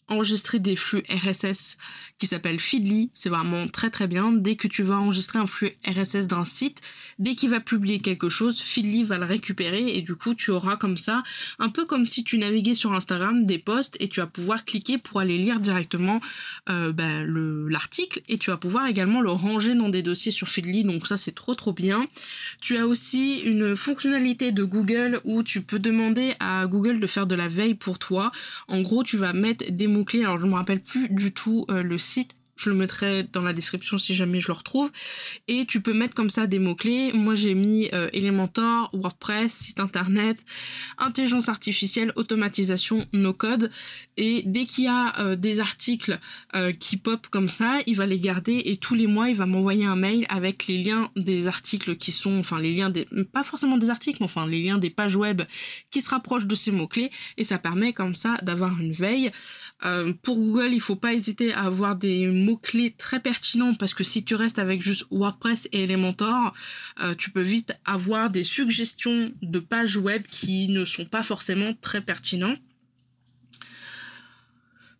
enregistrer 0.09 0.59
des 0.59 0.75
flux 0.75 1.03
RSS 1.09 1.77
qui 2.17 2.27
s'appelle 2.27 2.59
Feedly. 2.59 3.09
C'est 3.13 3.29
vraiment 3.29 3.67
très 3.67 3.89
très 3.89 4.07
bien. 4.07 4.31
Dès 4.31 4.55
que 4.55 4.67
tu 4.67 4.83
vas 4.83 4.97
enregistrer 4.97 5.39
un 5.39 5.47
flux 5.47 5.71
RSS 5.87 6.27
d'un 6.27 6.43
site, 6.43 6.81
dès 7.19 7.35
qu'il 7.35 7.49
va 7.49 7.59
publier 7.59 7.99
quelque 7.99 8.29
chose, 8.29 8.59
Feedly 8.59 9.03
va 9.03 9.17
le 9.17 9.25
récupérer 9.25 9.95
et 9.95 10.01
du 10.01 10.15
coup 10.15 10.33
tu 10.33 10.51
auras 10.51 10.77
comme 10.77 10.97
ça, 10.97 11.23
un 11.59 11.69
peu 11.69 11.85
comme 11.85 12.05
si 12.05 12.23
tu 12.23 12.37
naviguais 12.37 12.73
sur 12.73 12.93
Instagram, 12.93 13.45
des 13.45 13.59
posts 13.59 13.97
et 13.99 14.07
tu 14.07 14.21
vas 14.21 14.27
pouvoir 14.27 14.65
cliquer 14.65 14.97
pour 14.97 15.19
aller 15.19 15.37
lire 15.37 15.59
directement 15.59 16.21
euh, 16.69 16.91
ben, 16.91 17.25
l'article 17.69 18.21
et 18.27 18.37
tu 18.37 18.49
vas 18.49 18.57
pouvoir 18.57 18.87
également 18.87 19.21
le 19.21 19.31
ranger 19.31 19.75
dans 19.75 19.89
des 19.89 20.01
dossiers 20.01 20.31
sur 20.31 20.47
Feedly. 20.47 20.83
Donc 20.83 21.05
ça 21.05 21.17
c'est 21.17 21.35
trop 21.35 21.55
trop 21.55 21.73
bien. 21.73 22.07
Tu 22.61 22.77
as 22.77 22.87
aussi 22.87 23.39
une 23.39 23.75
fonctionnalité 23.75 24.51
de 24.51 24.63
Google 24.63 25.19
où 25.25 25.43
tu 25.43 25.61
peux 25.61 25.79
demander 25.79 26.33
à 26.39 26.65
Google 26.67 26.99
de 26.99 27.07
faire 27.07 27.27
de 27.27 27.35
la 27.35 27.47
veille 27.47 27.75
pour 27.75 27.99
toi. 27.99 28.31
En 28.67 28.81
gros 28.81 29.03
tu 29.03 29.17
vas 29.17 29.33
mettre 29.33 29.65
des 29.69 29.87
mots 29.87 30.05
clés 30.05 30.23
Alors 30.23 30.39
je 30.39 30.45
me 30.45 30.53
rappelle 30.53 30.81
plus 30.81 31.09
du 31.09 31.31
tout 31.31 31.65
euh, 31.69 31.83
le 31.83 31.97
site 31.97 32.35
je 32.59 32.69
le 32.69 32.75
mettrai 32.75 33.23
dans 33.23 33.41
la 33.41 33.53
description 33.53 33.97
si 33.97 34.13
jamais 34.15 34.41
je 34.41 34.47
le 34.47 34.53
retrouve. 34.53 34.91
Et 35.47 35.65
tu 35.65 35.81
peux 35.81 35.93
mettre 35.93 36.13
comme 36.13 36.29
ça 36.29 36.45
des 36.45 36.59
mots-clés. 36.59 37.13
Moi, 37.13 37.33
j'ai 37.33 37.55
mis 37.55 37.89
euh, 37.93 38.09
Elementor, 38.11 38.89
WordPress, 38.91 39.53
site 39.53 39.79
internet, 39.79 40.37
intelligence 40.97 41.47
artificielle, 41.47 42.11
automatisation, 42.17 42.99
no-code. 43.13 43.71
Et 44.17 44.43
dès 44.45 44.65
qu'il 44.65 44.83
y 44.83 44.87
a 44.87 45.17
euh, 45.19 45.35
des 45.37 45.61
articles 45.61 46.19
euh, 46.53 46.73
qui 46.73 46.97
pop 46.97 47.27
comme 47.27 47.47
ça, 47.47 47.77
il 47.87 47.95
va 47.95 48.05
les 48.05 48.19
garder 48.19 48.61
et 48.65 48.75
tous 48.75 48.95
les 48.95 49.07
mois, 49.07 49.29
il 49.29 49.37
va 49.37 49.45
m'envoyer 49.45 49.85
un 49.85 49.95
mail 49.95 50.25
avec 50.27 50.67
les 50.67 50.83
liens 50.83 51.09
des 51.15 51.47
articles 51.47 51.95
qui 51.95 52.11
sont, 52.11 52.39
enfin, 52.39 52.59
les 52.59 52.73
liens 52.73 52.89
des, 52.89 53.05
pas 53.31 53.45
forcément 53.45 53.77
des 53.77 53.89
articles, 53.89 54.17
mais 54.19 54.25
enfin, 54.25 54.45
les 54.45 54.61
liens 54.61 54.77
des 54.77 54.89
pages 54.89 55.15
web 55.15 55.43
qui 55.91 56.01
se 56.01 56.09
rapprochent 56.09 56.45
de 56.45 56.55
ces 56.55 56.71
mots-clés. 56.71 57.09
Et 57.37 57.45
ça 57.45 57.57
permet 57.57 57.93
comme 57.93 58.15
ça 58.15 58.35
d'avoir 58.41 58.77
une 58.81 58.91
veille. 58.91 59.31
Pour 60.23 60.37
Google, 60.37 60.73
il 60.73 60.81
faut 60.81 60.97
pas 60.97 61.13
hésiter 61.13 61.53
à 61.53 61.61
avoir 61.61 61.95
des 61.95 62.27
mots 62.27 62.49
mots-clés 62.49 62.95
très 62.97 63.19
pertinents 63.19 63.75
parce 63.75 63.93
que 63.93 64.03
si 64.03 64.23
tu 64.23 64.35
restes 64.35 64.59
avec 64.59 64.81
juste 64.81 65.05
WordPress 65.11 65.69
et 65.71 65.83
Elementor, 65.83 66.53
euh, 67.01 67.15
tu 67.15 67.29
peux 67.29 67.41
vite 67.41 67.73
avoir 67.85 68.29
des 68.29 68.43
suggestions 68.43 69.31
de 69.41 69.59
pages 69.59 69.97
web 69.97 70.23
qui 70.29 70.67
ne 70.69 70.85
sont 70.85 71.05
pas 71.05 71.23
forcément 71.23 71.73
très 71.81 72.01
pertinents. 72.01 72.55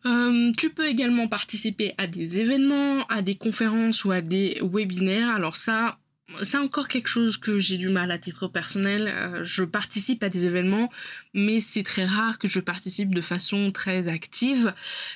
Euh, 0.06 0.52
tu 0.58 0.70
peux 0.70 0.88
également 0.88 1.28
participer 1.28 1.94
à 1.98 2.08
des 2.08 2.40
événements, 2.40 3.06
à 3.10 3.22
des 3.22 3.36
conférences 3.36 4.06
ou 4.06 4.12
à 4.12 4.22
des 4.22 4.62
webinaires. 4.62 5.30
Alors 5.30 5.58
ça, 5.58 5.99
c'est 6.44 6.58
encore 6.58 6.88
quelque 6.88 7.08
chose 7.08 7.38
que 7.38 7.60
j'ai 7.60 7.78
du 7.78 7.90
mal 7.90 8.12
à 8.12 8.18
titre 8.18 8.48
personnel. 8.48 9.12
Euh, 9.14 9.44
je 9.44 9.64
participe 9.64 10.24
à 10.24 10.30
des 10.30 10.46
événements, 10.46 10.90
mais 11.34 11.60
c'est 11.60 11.84
très 11.84 12.06
rare 12.06 12.40
que 12.40 12.48
je 12.48 12.60
participe 12.60 13.14
de 13.14 13.22
façon 13.22 13.72
très 13.72 14.08
active. 14.08 14.74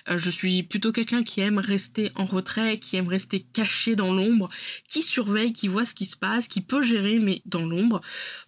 Euh, 0.09 0.17
je 0.17 0.29
suis 0.29 0.63
plutôt 0.63 0.91
quelqu'un 0.91 1.23
qui 1.23 1.41
aime 1.41 1.59
rester 1.59 2.11
en 2.15 2.25
retrait, 2.25 2.79
qui 2.79 2.97
aime 2.97 3.07
rester 3.07 3.45
caché 3.53 3.95
dans 3.95 4.13
l'ombre, 4.13 4.49
qui 4.89 5.01
surveille, 5.01 5.53
qui 5.53 5.67
voit 5.67 5.85
ce 5.85 5.95
qui 5.95 6.05
se 6.05 6.17
passe, 6.17 6.47
qui 6.47 6.61
peut 6.61 6.81
gérer, 6.81 7.19
mais 7.19 7.41
dans 7.45 7.65
l'ombre. 7.65 8.01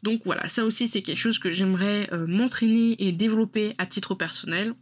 Donc 0.03 0.21
voilà, 0.25 0.47
ça 0.47 0.65
aussi 0.65 0.87
c'est 0.87 1.01
quelque 1.01 1.19
chose 1.19 1.39
que 1.39 1.51
j'aimerais 1.51 2.09
euh, 2.13 2.27
m'entraîner 2.27 2.95
et 2.99 3.11
développer 3.11 3.73
à 3.77 3.85
titre 3.85 4.15
personnel 4.15 4.73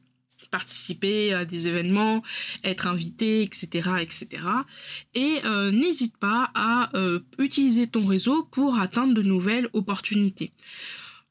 participer 0.53 1.33
à 1.33 1.45
des 1.45 1.67
événements, 1.67 2.21
être 2.63 2.85
invité, 2.85 3.41
etc. 3.41 3.89
etc. 3.99 4.27
Et 5.15 5.39
euh, 5.45 5.71
n'hésite 5.71 6.15
pas 6.17 6.51
à 6.53 6.95
euh, 6.95 7.21
utiliser 7.39 7.87
ton 7.87 8.05
réseau 8.05 8.43
pour 8.51 8.77
atteindre 8.77 9.15
de 9.15 9.23
nouvelles 9.23 9.67
opportunités. 9.73 10.51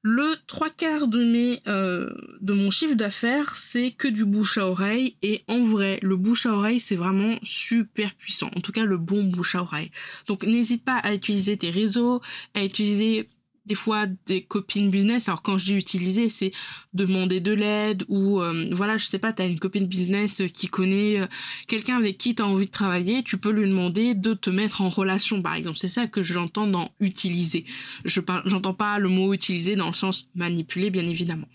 Le 0.05 0.35
trois 0.49 0.71
quarts 0.71 1.07
de, 1.07 1.25
mes, 1.25 1.61
euh, 1.69 2.11
de 2.41 2.53
mon 2.53 2.73
chiffre 2.73 2.97
d'affaires, 2.97 3.55
c'est 3.55 3.93
que 3.93 4.09
du 4.09 4.25
bouche 4.25 4.59
à 4.59 4.67
oreille. 4.67 5.15
Et 5.23 5.45
en 5.47 5.63
vrai, 5.63 6.01
le 6.03 6.17
bouche 6.17 6.45
à 6.47 6.55
oreille, 6.55 6.81
c'est 6.81 6.97
vraiment 6.97 7.37
super 7.45 8.13
puissant. 8.17 8.51
En 8.57 8.61
tout 8.61 8.73
cas, 8.73 8.85
le 8.85 8.99
bon 8.99 9.23
bouche 9.23 9.55
à 9.55 9.63
oreille. 9.63 9.93
Donc 10.27 10.45
n'hésite 10.45 10.85
pas 10.85 10.97
à 10.97 11.15
utiliser 11.15 11.57
tes 11.57 11.71
réseaux, 11.71 12.21
à 12.55 12.65
utiliser 12.65 13.29
des 13.67 13.75
fois 13.75 14.07
des 14.27 14.43
copines 14.43 14.91
business. 14.91 15.29
Alors 15.29 15.43
quand 15.43 15.59
je 15.59 15.67
dis 15.67 15.75
utiliser, 15.75 16.29
c'est 16.29 16.53
demander 16.93 17.41
de 17.41 17.53
l'aide 17.53 18.05
ou 18.09 18.41
euh, 18.41 18.69
voilà, 18.73 18.99
je 18.99 19.07
sais 19.07 19.19
pas, 19.19 19.33
tu 19.33 19.43
as 19.43 19.47
une 19.47 19.59
copine 19.59 19.87
business 19.87 20.43
qui 20.53 20.69
connaît 20.69 21.21
euh, 21.21 21.27
quelqu'un 21.69 21.97
avec 21.97 22.19
qui 22.19 22.35
tu 22.35 22.43
as 22.43 22.47
envie 22.47 22.67
de 22.67 22.71
travailler, 22.71 23.23
tu 23.23 23.39
peux 23.39 23.51
lui 23.51 23.69
demander 23.69 24.15
de 24.15 24.35
te 24.35 24.51
mettre 24.51 24.81
en 24.81 24.89
relation 24.89 25.43
par 25.43 25.55
exemple. 25.55 25.79
C'est 25.79 25.89
ça 25.89 26.07
que 26.07 26.23
j'entends 26.23 26.67
dans 26.67 26.91
utiliser. 27.01 27.65
Je 28.05 28.21
parle 28.21 28.43
j'entends 28.47 28.75
pas 28.75 28.99
le 28.99 29.09
mot 29.09 29.33
utiliser 29.33 29.77
dans 29.77 29.89
le 29.89 29.95
sens 29.95 30.29
manipuler 30.35 30.91
bien 30.91 31.09
évidemment. 31.09 31.47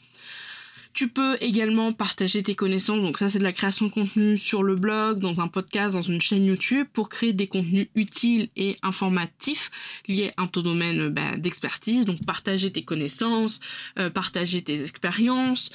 Tu 0.98 1.10
peux 1.10 1.38
également 1.42 1.94
partager 1.94 2.42
tes 2.42 2.56
connaissances, 2.56 3.04
donc 3.04 3.20
ça 3.20 3.30
c'est 3.30 3.38
de 3.38 3.44
la 3.44 3.52
création 3.52 3.86
de 3.86 3.92
contenu 3.92 4.36
sur 4.36 4.64
le 4.64 4.76
blog, 4.76 5.20
dans 5.20 5.42
un 5.42 5.48
podcast, 5.48 5.94
dans 5.94 6.02
une 6.02 6.20
chaîne 6.20 6.44
YouTube, 6.44 6.88
pour 6.92 7.08
créer 7.08 7.34
des 7.34 7.46
contenus 7.46 7.86
utiles 7.94 8.50
et 8.56 8.78
informatifs 8.82 9.70
liés 10.08 10.32
à 10.38 10.48
ton 10.48 10.62
domaine 10.62 11.10
bah, 11.10 11.38
d'expertise. 11.38 12.06
Donc 12.06 12.26
partager 12.26 12.72
tes 12.72 12.82
connaissances, 12.82 13.60
euh, 14.00 14.10
partager 14.10 14.64
tes 14.64 14.82
expériences. 14.82 15.70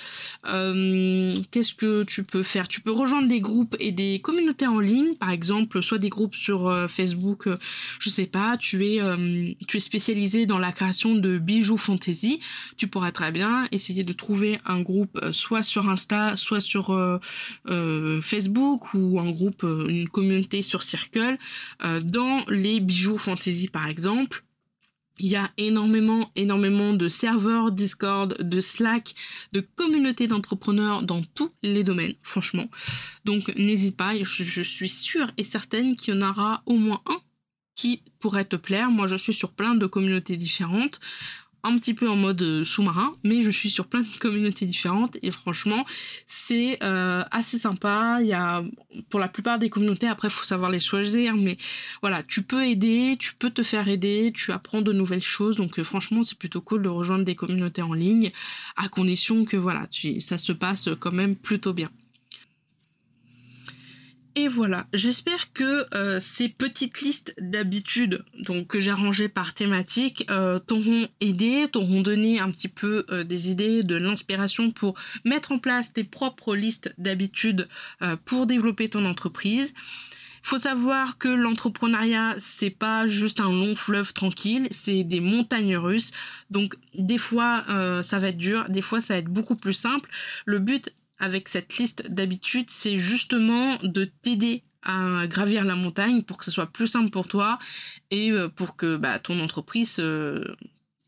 Euh, 0.48 1.38
qu'est-ce 1.52 1.74
que 1.74 2.02
tu 2.02 2.24
peux 2.24 2.42
faire? 2.42 2.66
Tu 2.66 2.80
peux 2.80 2.90
rejoindre 2.90 3.28
des 3.28 3.40
groupes 3.40 3.76
et 3.78 3.92
des 3.92 4.18
communautés 4.18 4.66
en 4.66 4.80
ligne, 4.80 5.14
par 5.20 5.30
exemple, 5.30 5.85
soit 5.85 5.98
des 5.98 6.08
groupes 6.08 6.35
sur 6.35 6.66
euh, 6.66 6.88
Facebook, 6.88 7.48
je 8.00 8.11
sais 8.11 8.26
pas, 8.26 8.56
tu 8.56 8.85
es, 8.87 8.98
tu 9.68 9.76
es 9.76 9.80
spécialisé 9.80 10.46
dans 10.46 10.58
la 10.58 10.72
création 10.72 11.14
de 11.14 11.38
bijoux 11.38 11.76
fantasy, 11.76 12.40
tu 12.76 12.88
pourras 12.88 13.12
très 13.12 13.30
bien 13.30 13.68
essayer 13.70 14.02
de 14.02 14.12
trouver 14.12 14.58
un 14.64 14.80
groupe 14.80 15.12
euh, 15.12 15.12
soit 15.33 15.62
sur 15.62 15.88
Insta, 15.88 16.37
soit 16.37 16.61
sur 16.61 16.90
euh, 16.90 17.18
euh, 17.68 18.20
Facebook 18.22 18.94
ou 18.94 19.20
un 19.20 19.31
groupe, 19.31 19.62
une 19.62 20.09
communauté 20.09 20.62
sur 20.62 20.83
Circle, 20.83 21.38
dans 22.03 22.44
les 22.48 22.81
bijoux 22.81 23.18
fantasy 23.18 23.68
par 23.68 23.88
exemple. 23.88 24.44
Il 25.18 25.29
y 25.29 25.37
a 25.37 25.51
énormément, 25.59 26.31
énormément 26.37 26.94
de 26.94 27.09
serveurs 27.09 27.70
Discord, 27.70 28.37
de 28.40 28.61
Slack, 28.61 29.14
de 29.53 29.61
communautés 29.61 30.27
d'entrepreneurs 30.27 31.03
dans 31.03 31.22
tous 31.35 31.53
les 31.62 31.85
domaines, 31.85 32.14
franchement. 32.22 32.68
Donc 33.25 33.55
n'hésite 33.57 33.96
pas, 33.96 34.14
je, 34.20 34.62
suis 34.62 34.88
sûre 34.88 35.31
et 35.37 35.44
certaine 35.44 35.94
qu'il 35.94 36.14
y 36.14 36.16
en 36.18 36.29
aura 36.29 36.62
au 36.66 36.77
moins 36.77 37.03
un 37.07 37.20
qui 37.75 38.03
pourrait 38.20 38.44
te 38.44 38.57
plaire. 38.57 38.90
Moi, 38.90 39.07
je 39.07 39.16
suis 39.16 39.35
sur 39.35 39.53
plein 39.53 39.75
de 39.75 39.87
communautés 39.87 40.37
différentes 40.37 41.01
un 41.64 41.79
petit 41.79 41.94
peu 41.94 42.09
en 42.09 42.16
mode 42.16 42.42
euh, 42.42 42.64
sous-marin, 42.64 43.12
mais 43.22 43.42
je 43.42 43.51
suis 43.51 43.70
sur 43.70 43.87
plein 43.87 44.01
de 44.01 44.18
communautés 44.18 44.66
différentes 44.66 45.16
et 45.22 45.31
franchement, 45.31 45.85
c'est 46.27 46.83
euh, 46.83 47.22
assez 47.31 47.59
sympa. 47.59 48.18
Il 48.20 48.27
y 48.27 48.33
a 48.33 48.64
pour 49.11 49.20
la 49.20 49.29
plupart 49.29 49.59
des 49.59 49.70
communautés, 49.70 50.09
après, 50.09 50.29
faut 50.29 50.44
savoir 50.44 50.70
les 50.70 50.81
choisir, 50.81 51.37
mais 51.37 51.57
voilà, 52.01 52.22
tu 52.22 52.42
peux 52.42 52.66
aider, 52.66 53.16
tu 53.18 53.35
peux 53.35 53.51
te 53.51 53.62
faire 53.62 53.88
aider, 53.88 54.33
tu 54.35 54.53
apprends 54.53 54.83
de 54.83 54.92
nouvelles 54.92 55.22
choses. 55.22 55.57
Donc 55.57 55.79
euh, 55.79 55.85
franchement, 55.85 56.25
c'est 56.25 56.38
plutôt 56.38 56.61
cool 56.61 56.83
de 56.83 56.88
rejoindre 56.88 57.25
des 57.25 57.37
communautés 57.37 57.83
en 57.83 57.94
ligne, 57.94 58.33
à 58.77 58.88
condition 58.88 59.44
que 59.44 59.57
voilà, 59.57 59.87
tu, 59.87 60.20
ça 60.20 60.38
se 60.38 60.53
passe 60.53 60.88
quand 60.98 61.12
même 61.12 61.37
plutôt 61.37 61.72
bien. 61.72 61.90
Et 64.35 64.49
voilà, 64.49 64.87
j'espère 64.95 65.53
que 65.53 65.87
euh, 65.95 66.18
ces 66.18 66.49
petites 66.49 67.03
listes 67.03 67.35
d'habitudes 67.38 68.25
que 68.66 68.81
j'ai 68.81 68.92
rangées 68.92 69.29
par 69.29 69.53
thématique 69.53 70.25
euh, 70.31 70.59
t'auront 70.59 71.07
aidé, 71.21 71.66
t'auront 71.71 72.01
donné 72.01 72.40
un 72.40 72.51
petit 72.51 72.68
peu 72.68 73.05
euh, 73.11 73.25
des 73.25 73.51
idées, 73.51 73.83
de 73.83 73.95
l'inspiration 73.95 74.71
pour 74.71 74.95
mettre 75.27 75.53
en 75.53 75.59
place 75.59 75.92
tes 75.92 76.05
propres 76.05 76.57
listes 76.57 76.95
d'habitudes 76.97 77.68
pour 78.25 78.47
développer 78.47 78.88
ton 78.88 79.05
entreprise. 79.05 79.75
Faut 80.42 80.59
savoir 80.59 81.18
que 81.18 81.29
l'entrepreneuriat, 81.29 82.35
c'est 82.38 82.71
pas 82.71 83.07
juste 83.07 83.38
un 83.38 83.51
long 83.51 83.77
fleuve 83.77 84.12
tranquille, 84.12 84.66
c'est 84.71 85.05
des 85.05 85.21
montagnes 85.21 85.77
russes. 85.77 86.11
Donc 86.51 86.75
des 86.95 87.18
fois 87.18 87.64
ça 88.03 88.18
va 88.18 88.29
être 88.29 88.38
dur, 88.38 88.66
des 88.68 88.83
fois 88.83 89.01
ça 89.01 89.14
va 89.14 89.18
être 89.21 89.29
beaucoup 89.29 89.57
plus 89.57 89.73
simple. 89.73 90.11
Le 90.45 90.59
but 90.59 90.92
avec 91.22 91.48
cette 91.48 91.78
liste 91.78 92.11
d'habitudes, 92.11 92.68
c'est 92.68 92.98
justement 92.98 93.78
de 93.85 94.04
t'aider 94.04 94.64
à 94.82 95.28
gravir 95.28 95.64
la 95.64 95.76
montagne 95.76 96.22
pour 96.22 96.37
que 96.37 96.44
ce 96.44 96.50
soit 96.50 96.66
plus 96.66 96.88
simple 96.88 97.11
pour 97.11 97.28
toi 97.28 97.61
et 98.11 98.32
euh, 98.32 98.48
pour 98.48 98.74
que 98.74 98.96
bah, 98.96 99.20
ton 99.20 99.38
entreprise 99.38 99.98
euh, 100.00 100.44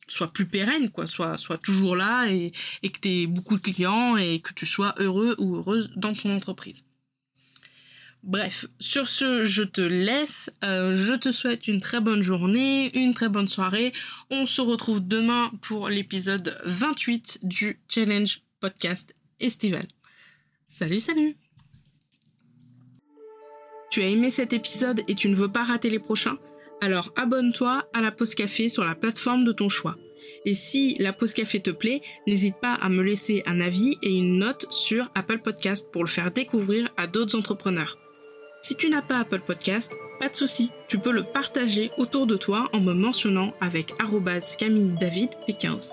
soit 0.06 0.32
plus 0.32 0.46
pérenne, 0.46 0.90
quoi, 0.90 1.08
soit, 1.08 1.36
soit 1.36 1.58
toujours 1.58 1.96
là 1.96 2.28
et, 2.28 2.52
que 2.82 3.00
tu 3.00 3.08
aies 3.08 3.26
beaucoup 3.26 3.56
de 3.56 3.62
clients 3.62 4.16
et 4.16 4.38
que 4.38 4.52
tu 4.54 4.66
sois 4.66 4.94
heureux 4.98 5.34
ou 5.38 5.56
heureuse 5.56 5.90
dans 5.96 6.12
ton 6.14 6.34
entreprise. 6.34 6.84
Bref, 8.22 8.66
sur 8.78 9.08
ce, 9.08 9.44
je 9.44 9.64
te 9.64 9.80
laisse. 9.80 10.50
Euh, 10.62 10.94
je 10.94 11.12
te 11.12 11.32
souhaite 11.32 11.66
une 11.66 11.80
très 11.80 12.00
bonne 12.00 12.22
journée, 12.22 12.96
une 12.96 13.14
très 13.14 13.28
bonne 13.28 13.48
soirée. 13.48 13.92
On 14.30 14.46
se 14.46 14.60
retrouve 14.60 15.06
demain 15.06 15.50
pour 15.60 15.88
l'épisode 15.88 16.56
28 16.64 17.40
du 17.42 17.80
Challenge 17.88 18.40
Podcast 18.60 19.14
Estival. 19.40 19.86
Salut, 20.66 21.00
salut 21.00 21.36
Tu 23.90 24.02
as 24.02 24.08
aimé 24.08 24.30
cet 24.30 24.52
épisode 24.52 25.02
et 25.08 25.14
tu 25.14 25.28
ne 25.28 25.34
veux 25.34 25.50
pas 25.50 25.62
rater 25.62 25.90
les 25.90 25.98
prochains? 25.98 26.38
Alors 26.80 27.12
abonne-toi 27.16 27.84
à 27.92 28.00
la 28.00 28.10
pause 28.10 28.34
café 28.34 28.68
sur 28.68 28.84
la 28.84 28.94
plateforme 28.94 29.44
de 29.44 29.52
ton 29.52 29.68
choix. 29.68 29.96
Et 30.46 30.54
si 30.54 30.94
la 30.98 31.12
pause 31.12 31.34
café 31.34 31.60
te 31.60 31.70
plaît, 31.70 32.00
n'hésite 32.26 32.56
pas 32.56 32.74
à 32.74 32.88
me 32.88 33.02
laisser 33.02 33.42
un 33.46 33.60
avis 33.60 33.98
et 34.02 34.16
une 34.16 34.38
note 34.38 34.66
sur 34.70 35.10
Apple 35.14 35.38
Podcast 35.38 35.90
pour 35.92 36.02
le 36.02 36.08
faire 36.08 36.30
découvrir 36.30 36.88
à 36.96 37.06
d'autres 37.06 37.38
entrepreneurs. 37.38 37.98
Si 38.62 38.74
tu 38.74 38.88
n'as 38.88 39.02
pas 39.02 39.18
Apple 39.18 39.42
Podcast, 39.46 39.92
pas 40.18 40.30
de 40.30 40.36
souci, 40.36 40.70
tu 40.88 40.98
peux 40.98 41.12
le 41.12 41.24
partager 41.24 41.90
autour 41.98 42.26
de 42.26 42.36
toi 42.36 42.70
en 42.72 42.80
me 42.80 42.94
mentionnant 42.94 43.52
avec 43.60 43.92
Camille 44.58 44.96
David 44.98 45.30
P15. 45.46 45.90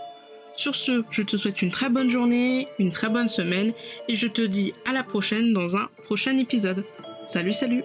Sur 0.62 0.76
ce, 0.76 1.04
je 1.10 1.24
te 1.24 1.38
souhaite 1.38 1.63
une 1.63 1.71
très 1.71 1.89
bonne 1.89 2.12
journée, 2.12 2.67
une 2.78 2.91
très 2.91 3.10
bonne 3.10 3.28
semaine 3.28 3.74
et 4.08 4.15
je 4.15 4.28
te 4.28 4.43
dis 4.43 4.76
à 4.88 4.93
la 4.93 5.02
prochaine 5.02 5.54
dans 5.54 5.76
un 5.76 5.89
prochain 6.04 6.38
épisode. 6.38 6.86
Salut 7.26 7.52
salut 7.52 7.84